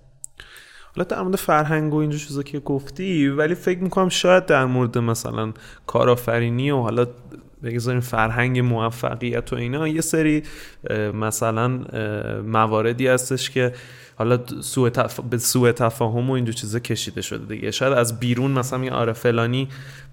[0.97, 4.99] حالا در مورد فرهنگ و اینجور چیزا که گفتی ولی فکر می‌کنم شاید در مورد
[4.99, 5.53] مثلا
[5.87, 7.07] کارآفرینی و حالا
[7.63, 10.43] بگذاریم فرهنگ موفقیت و اینا یه سری
[11.15, 11.69] مثلا
[12.47, 13.73] مواردی هستش که
[14.17, 15.21] حالا سوء تف...
[15.21, 17.71] به سوء تفاهم و اینجور چیزا کشیده شده دیگه.
[17.71, 19.69] شاید از بیرون مثلا یه آره فلانی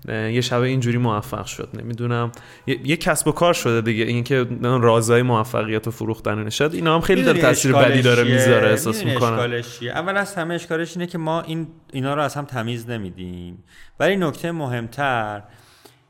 [0.08, 2.32] یه شبه اینجوری موفق شد نمی‌دونم.
[2.68, 7.24] یه, کسب و کار شده دیگه اینکه رازهای موفقیت و فروختن شاید اینا هم خیلی
[7.24, 9.62] داره تاثیر بدی داره می‌ذاره احساس می‌کنم.
[9.95, 13.64] اول از همه اشکالش اینه که ما این اینا رو از هم تمیز نمیدیم.
[13.99, 15.44] ولی نکته مهمتر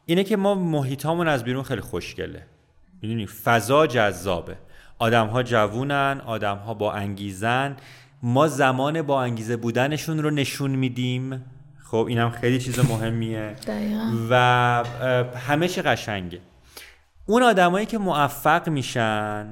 [0.05, 2.45] اینه که ما محیطامون از بیرون خیلی خوشگله.
[3.01, 4.57] می‌دونی؟ فضا جذابه.
[5.01, 7.77] آدم ها جوونن آدم ها با انگیزن.
[8.23, 11.45] ما زمان با انگیزه بودنشون رو نشون میدیم.
[11.83, 13.55] خب اینم خیلی چیز مهمیه.
[14.29, 14.35] و
[15.47, 16.39] همه چی قشنگه.
[17.25, 19.47] اون آدمایی که موفق میشن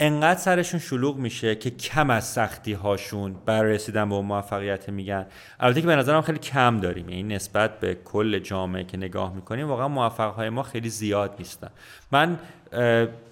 [0.00, 5.26] انقدر سرشون شلوغ میشه که کم از سختی هاشون برای رسیدن به موفقیت میگن.
[5.60, 7.08] البته که به نظرم خیلی کم داریم.
[7.08, 11.70] یعنی نسبت به کل جامعه که نگاه می‌کنیم واقعا موفق های ما خیلی زیاد نیستن.
[12.12, 12.38] من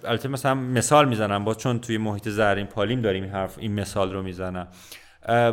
[0.05, 1.45] البته مثلا مثال می‌زنم.
[1.45, 4.69] با چون توی محیط زرین پالیم داریم این حرف این مثال رو می‌زنم.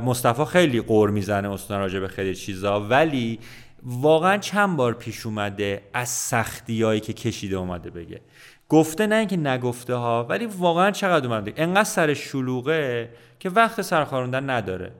[0.05, 3.39] مصطفی خیلی قور می‌زنه اصلا راجع به خیلی چیزا ولی
[3.83, 8.21] واقعا چند بار پیش اومده از سختی هایی که کشیده اومده بگه.
[8.71, 14.49] گفته نه اینکه نگفته ها ولی واقعا چقدر اومده انقدر سر شلوغه که وقت سرخاروندن
[14.49, 14.91] نداره.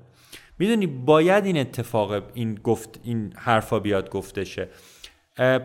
[0.59, 4.67] می‌دونی باید این اتفاق این گفت این حرفا بیاد گفته شه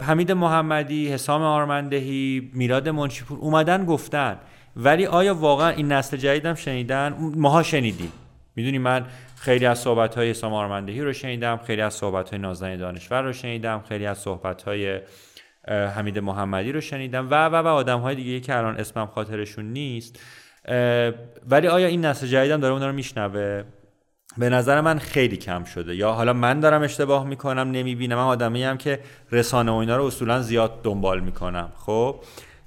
[0.01, 4.39] حمید محمدی حسام آرمندهی میراد منشیپور اومدن گفتن.
[4.77, 8.13] ولی آیا واقعا این نسل جدیدم شنیدن؟ ماها شنیدیم.
[8.57, 9.07] می‌دونی من
[9.37, 13.33] خیلی از صحبت های حسام آرمندهی رو شنیدم خیلی از صحبت های نازنین دانشور رو
[13.33, 15.01] شنیدم خیلی از صحبت های
[15.69, 17.31] حمید محمدی رو شنیدم.
[17.31, 20.21] و و و آدم های دیگه که الان اسمم خاطرشون نیست.
[21.51, 23.65] ولی آیا این نسل جدیدم داره اونا رو میشنوه؟
[24.39, 25.97] به نظر من خیلی کم شده.
[25.97, 28.17] یا حالا من دارم اشتباه می‌کنم نمی‌بینم.
[28.17, 29.01] من آدمی هم که
[29.33, 31.73] رسانه و اینا رو اصولا زیاد دنبال می‌کنم.
[31.77, 32.17] خب؟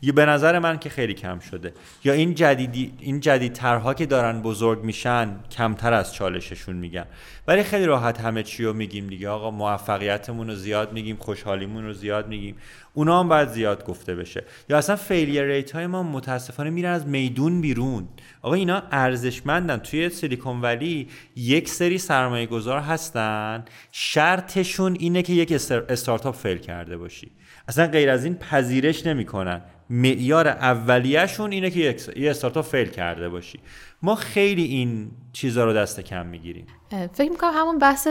[0.01, 1.73] یه به نظر من که خیلی کم شده.
[2.03, 7.05] یا این جدیدی این جدیدترها که دارن بزرگ میشن کمتر از چالششون میگن.
[7.47, 9.29] ولی خیلی راحت همه چی رو میگیم دیگه.
[9.29, 12.55] آقا موفقیتمون رو زیاد میگیم خوشحالیمون رو زیاد میگیم.
[12.93, 14.43] اونا هم باید زیاد گفته بشه.
[14.69, 18.07] یا اصلا فیلیر ریت های ما متاسفانه میرن از میدون بیرون.
[18.41, 19.77] آقا اینا ارزشمندن.
[19.77, 23.65] توی سیلیکون ولی یک سری سرمایه گذار هستن.
[23.91, 25.51] شرطشون اینه که یک
[25.89, 27.31] استارتاپ فیل کرده باشی.
[27.67, 29.61] اصلا غیر از این پذیرش نمی‌کنن.
[29.89, 33.59] معیار اولیهشون اینه که یه استارتاپ فیل کرده باشی.
[34.01, 36.65] ما خیلی این چیزا رو دست کم می‌گیریم.
[37.13, 38.07] فکر می‌کنم همون بحث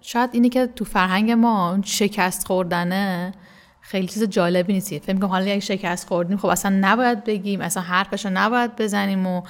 [0.00, 3.32] شاید اینه که تو فرهنگ ما شکست خوردنه
[3.80, 4.98] خیلی چیز جالبی نیست.
[4.98, 9.42] فکر می‌کنم حالا یک شکست خوردیم خب اصلا نباید بگیم اصلا حرفشو نباید بزنیم و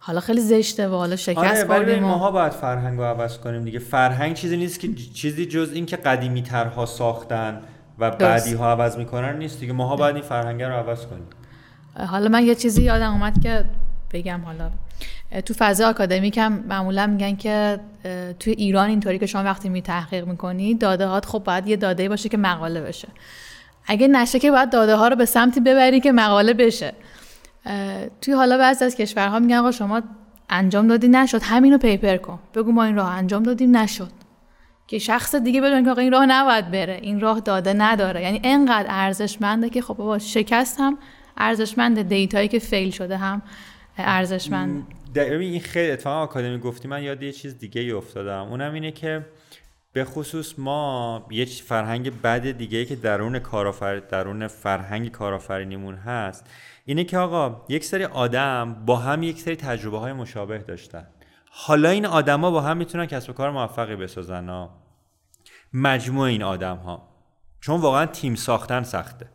[0.00, 3.78] حالا خیلی زشته و حالا شکست آره خوردیم ماها باید فرهنگ رو عوض کنیم دیگه.
[3.78, 7.62] فرهنگ چیزی نیست که چیزی جز این که قدیمی ترها ساختن.
[8.00, 9.72] و بعدی ها عوض می‌کنن نیست دیگه.
[9.72, 11.26] ماها باید این فرهنگ رو عوض کنیم.
[12.06, 13.64] حالا من یه چیزی یادم اومد که
[14.12, 14.70] بگم حالا.
[15.46, 17.80] تو فضا آکادمیک هم معمولا میگن که
[18.40, 22.08] توی ایران اینطوری که شما وقتی می تحقیق می‌کنی داده هات خب باید یه داده
[22.08, 23.08] باشه که مقاله بشه.
[23.86, 26.92] اگه نشه که باید داده ها رو به سمتی ببری که مقاله بشه.
[28.20, 30.02] توی حالا بعضی از کشورها میگن آقا شما
[30.50, 31.42] انجام دادی نشد.
[31.42, 32.38] همینو پیپر کن.
[32.54, 34.10] بگو ما این راه انجام دادیم نشد.
[34.90, 38.22] که شخص دیگه بدون که این راه نباید بره این راه داده نداره.
[38.22, 40.98] یعنی انقدر ارزشمنده که خب بابا شکست هم
[41.36, 43.42] ارزشمنده دیتایی که فیل شده هم
[43.98, 44.82] ارزشمنده
[45.14, 48.48] این خیلی اتفاقا آکادمی گفتی من یاد یه چیز دیگه ای افتادم.
[48.50, 49.26] اونم اینه که
[49.92, 56.46] به خصوص ما یه فرهنگ بد دیگه ای که درون کارآفر درون فرهنگ کارآفرینیمون هست
[56.84, 61.06] اینه که آقا یک سری آدم با هم یک سری تجربه های مشابه داشتن.
[61.50, 64.79] حالا این آدما با هم می‌تونن کسب و کار موفقی بسازن ها
[65.72, 67.08] مجموع این آدم ها
[67.60, 69.26] چون واقعا تیم ساختن سخته.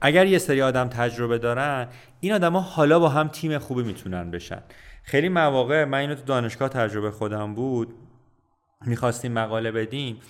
[0.00, 1.88] اگر یه سری آدم تجربه دارن
[2.20, 4.62] این آدما حالا با هم تیم خوبی می‌تونن بشن.
[5.02, 7.94] خیلی مواقع من اینو تو دانشگاه تجربه خودم بود
[8.86, 10.20] می‌خواستیم مقاله بدیم.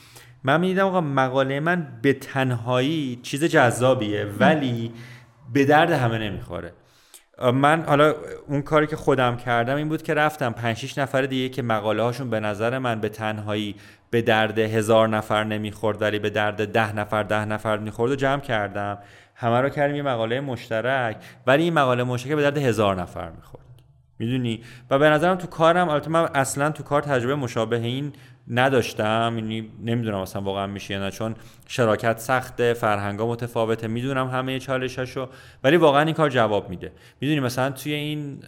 [0.44, 4.92] من می‌دیدم آقا مقاله من به تنهایی چیز جذابیه ولی
[5.52, 6.72] به درد همه نمی‌خوره.
[7.54, 8.14] من حالا
[8.46, 12.02] اون کاری که خودم کردم این بود که رفتم 5 6 نفر دیگه که مقاله
[12.02, 13.76] هاشون به نظر من به تنهایی
[14.10, 18.40] به درد هزار نفر نمی‌خورد ولی به درد ده نفر ده نفر می‌خورد و جمع
[18.40, 18.98] کردم.
[19.34, 21.16] همه رو کردیم یه مقاله مشترک
[21.46, 23.64] ولی این مقاله مشترک به درد هزار نفر می‌خورد.
[24.18, 24.60] می‌دونی؟
[24.90, 28.12] و به نظرم تو کارم البته من اصلا تو کار تجربه مشابه این
[28.48, 31.34] نداشتم یعنی نمی‌دونم اصلا واقعا میشه یا نه چون
[31.66, 35.28] شراکت سخته فرهنگا متفاوته می‌دونم همه چالشاشو
[35.64, 36.92] ولی واقعا این کار جواب میده.
[37.20, 38.42] می‌دونی مثلا توی این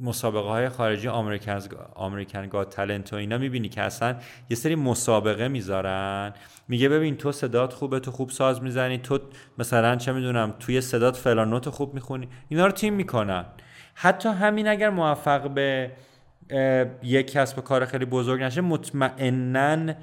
[0.00, 1.08] مسابقه های خارجی
[1.94, 4.16] آمریکن گاد تالنت و اینا می‌بینی که اصلا
[4.50, 6.32] یه سری مسابقه می‌ذارن.
[6.68, 9.18] میگه ببین تو صدات خوبه تو خوب ساز می‌زنی تو
[9.58, 12.28] مثلا چه می‌دونم توی صدات فلان نوت خوب می‌خونی.
[12.48, 13.44] اینا رو تیم می‌کنن.
[13.94, 15.90] حتی همین اگر موفق به
[17.02, 19.94] یک کسب کار خیلی بزرگ نشه مطمئنا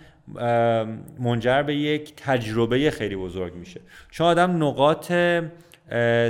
[1.19, 3.81] منجر به یک تجربه خیلی بزرگ میشه.
[4.11, 5.11] چون آدم نقاط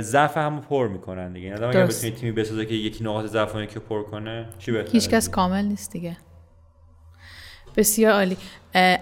[0.00, 1.54] ضعف هم پر می‌کنن دیگه.
[1.54, 5.08] آدم اگر بتونه تیمی بسازه که یکی نقاط ضعف که پر کنه چی بهتره هیچ
[5.08, 6.16] کس کامل نیست دیگه.
[7.76, 8.36] بسیار عالی.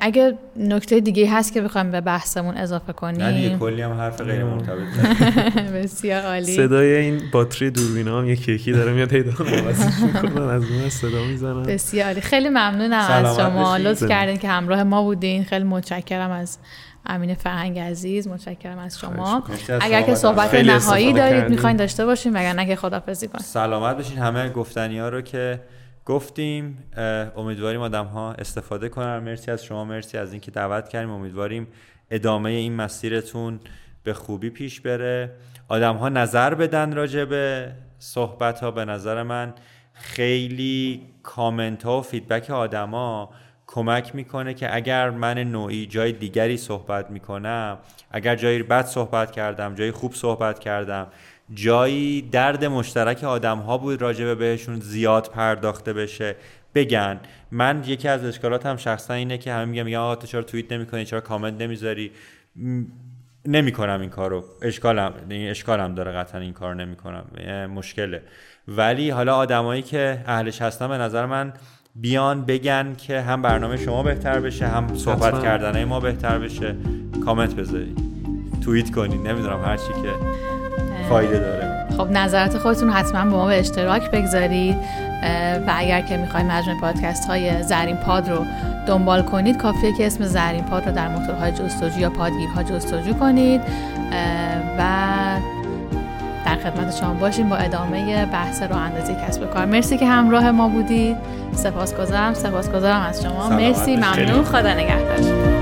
[0.00, 3.22] اگر نکته دیگه هست که بخوایم به بحثمون اضافه کنیم.
[3.22, 4.78] نه دیگه کلی هم حرف غیر مرتبط
[5.74, 6.56] بسیار عالی.
[6.56, 11.62] صدای این باتری دوربینا هم یکی یکی داره میاد پیدا می‌کنن از اون صدا می‌زنن
[11.62, 12.20] بسیار عالی.
[12.20, 13.76] خیلی ممنونم از شما.
[13.76, 15.44] لطف کردین که همراه ما بودین.
[15.44, 16.58] خیلی متشکرم از
[17.06, 19.43] امین فرهنگ عزیز متشکرم از شما.
[19.81, 24.18] اگر که صحبت نهایی دارید می‌خواین داشته باشیم اگر نه که خدافظی کنیم سلامت بشین
[24.18, 25.60] همه گفتنی ها رو که
[26.06, 26.85] گفتیم.
[27.36, 29.18] امیدواریم آدم ها استفاده کنن.
[29.18, 31.10] مرسی از شما مرسی از اینکه دعوت کردیم.
[31.10, 31.66] امیدواریم
[32.10, 33.60] ادامه این مسیرتون
[34.02, 35.31] به خوبی پیش بره.
[35.68, 39.55] آدم ها نظر بدن راجع به صحبت ها به نظر من
[39.93, 43.31] خیلی کامنت ها و فیدبک آدما
[43.72, 47.78] کمک می‌کنه که اگر من نوعی جای دیگری صحبت می‌کنم
[48.10, 51.06] اگر جایی بد صحبت کردم جایی خوب صحبت کردم
[51.55, 56.36] جایی درد مشترک آدم ها بود راجبه بهشون زیاد پرداخته بشه
[56.74, 57.20] بگن.
[57.51, 61.20] من یکی از اشکالاتم شخصا اینه که همه میگم آقا تو چرا توییت نمی‌کنی؟ چرا
[61.20, 62.12] کامنت نمی‌ذاری؟
[63.47, 64.44] نمی‌کنم این کارو.
[64.62, 67.24] اشکالم اشکالم داره قطعا این کارو نمی‌کنم.
[67.74, 68.22] مشکله.
[68.68, 71.52] ولی حالا آدمایی که اهلش هستن به نظر من
[71.94, 76.76] بیان بگن که هم برنامه شما بهتر بشه هم صحبت کردن ما بهتر بشه.
[77.24, 77.98] کامنت بذارید.
[78.64, 79.28] توییت کنید.
[79.28, 80.08] نمی‌دونم هر چی که
[81.08, 81.86] فایده داره.
[81.96, 84.76] خب نظرات خودتون حتما با ما به اشتراک بگذارید.
[85.66, 88.46] و اگر که می‌خواید مجموعه پادکست های زرین پاد رو
[88.86, 93.60] دنبال کنید کافیه که اسم زرین پاد رو در موتورهای جستجو یا پادگیرها جستجو کنید.
[94.78, 94.82] و
[96.46, 99.64] در خدمت شما باشیم با ادامه بحث راه اندازی کسب کار.
[99.64, 101.16] مرسی که همراه ما بودید.
[101.52, 102.34] سپاسگزارم.
[102.34, 103.48] سپاسگزارم از شما.
[103.48, 103.96] مرسی.
[103.96, 104.44] ممنون.
[104.44, 105.59] خدا نگهدار.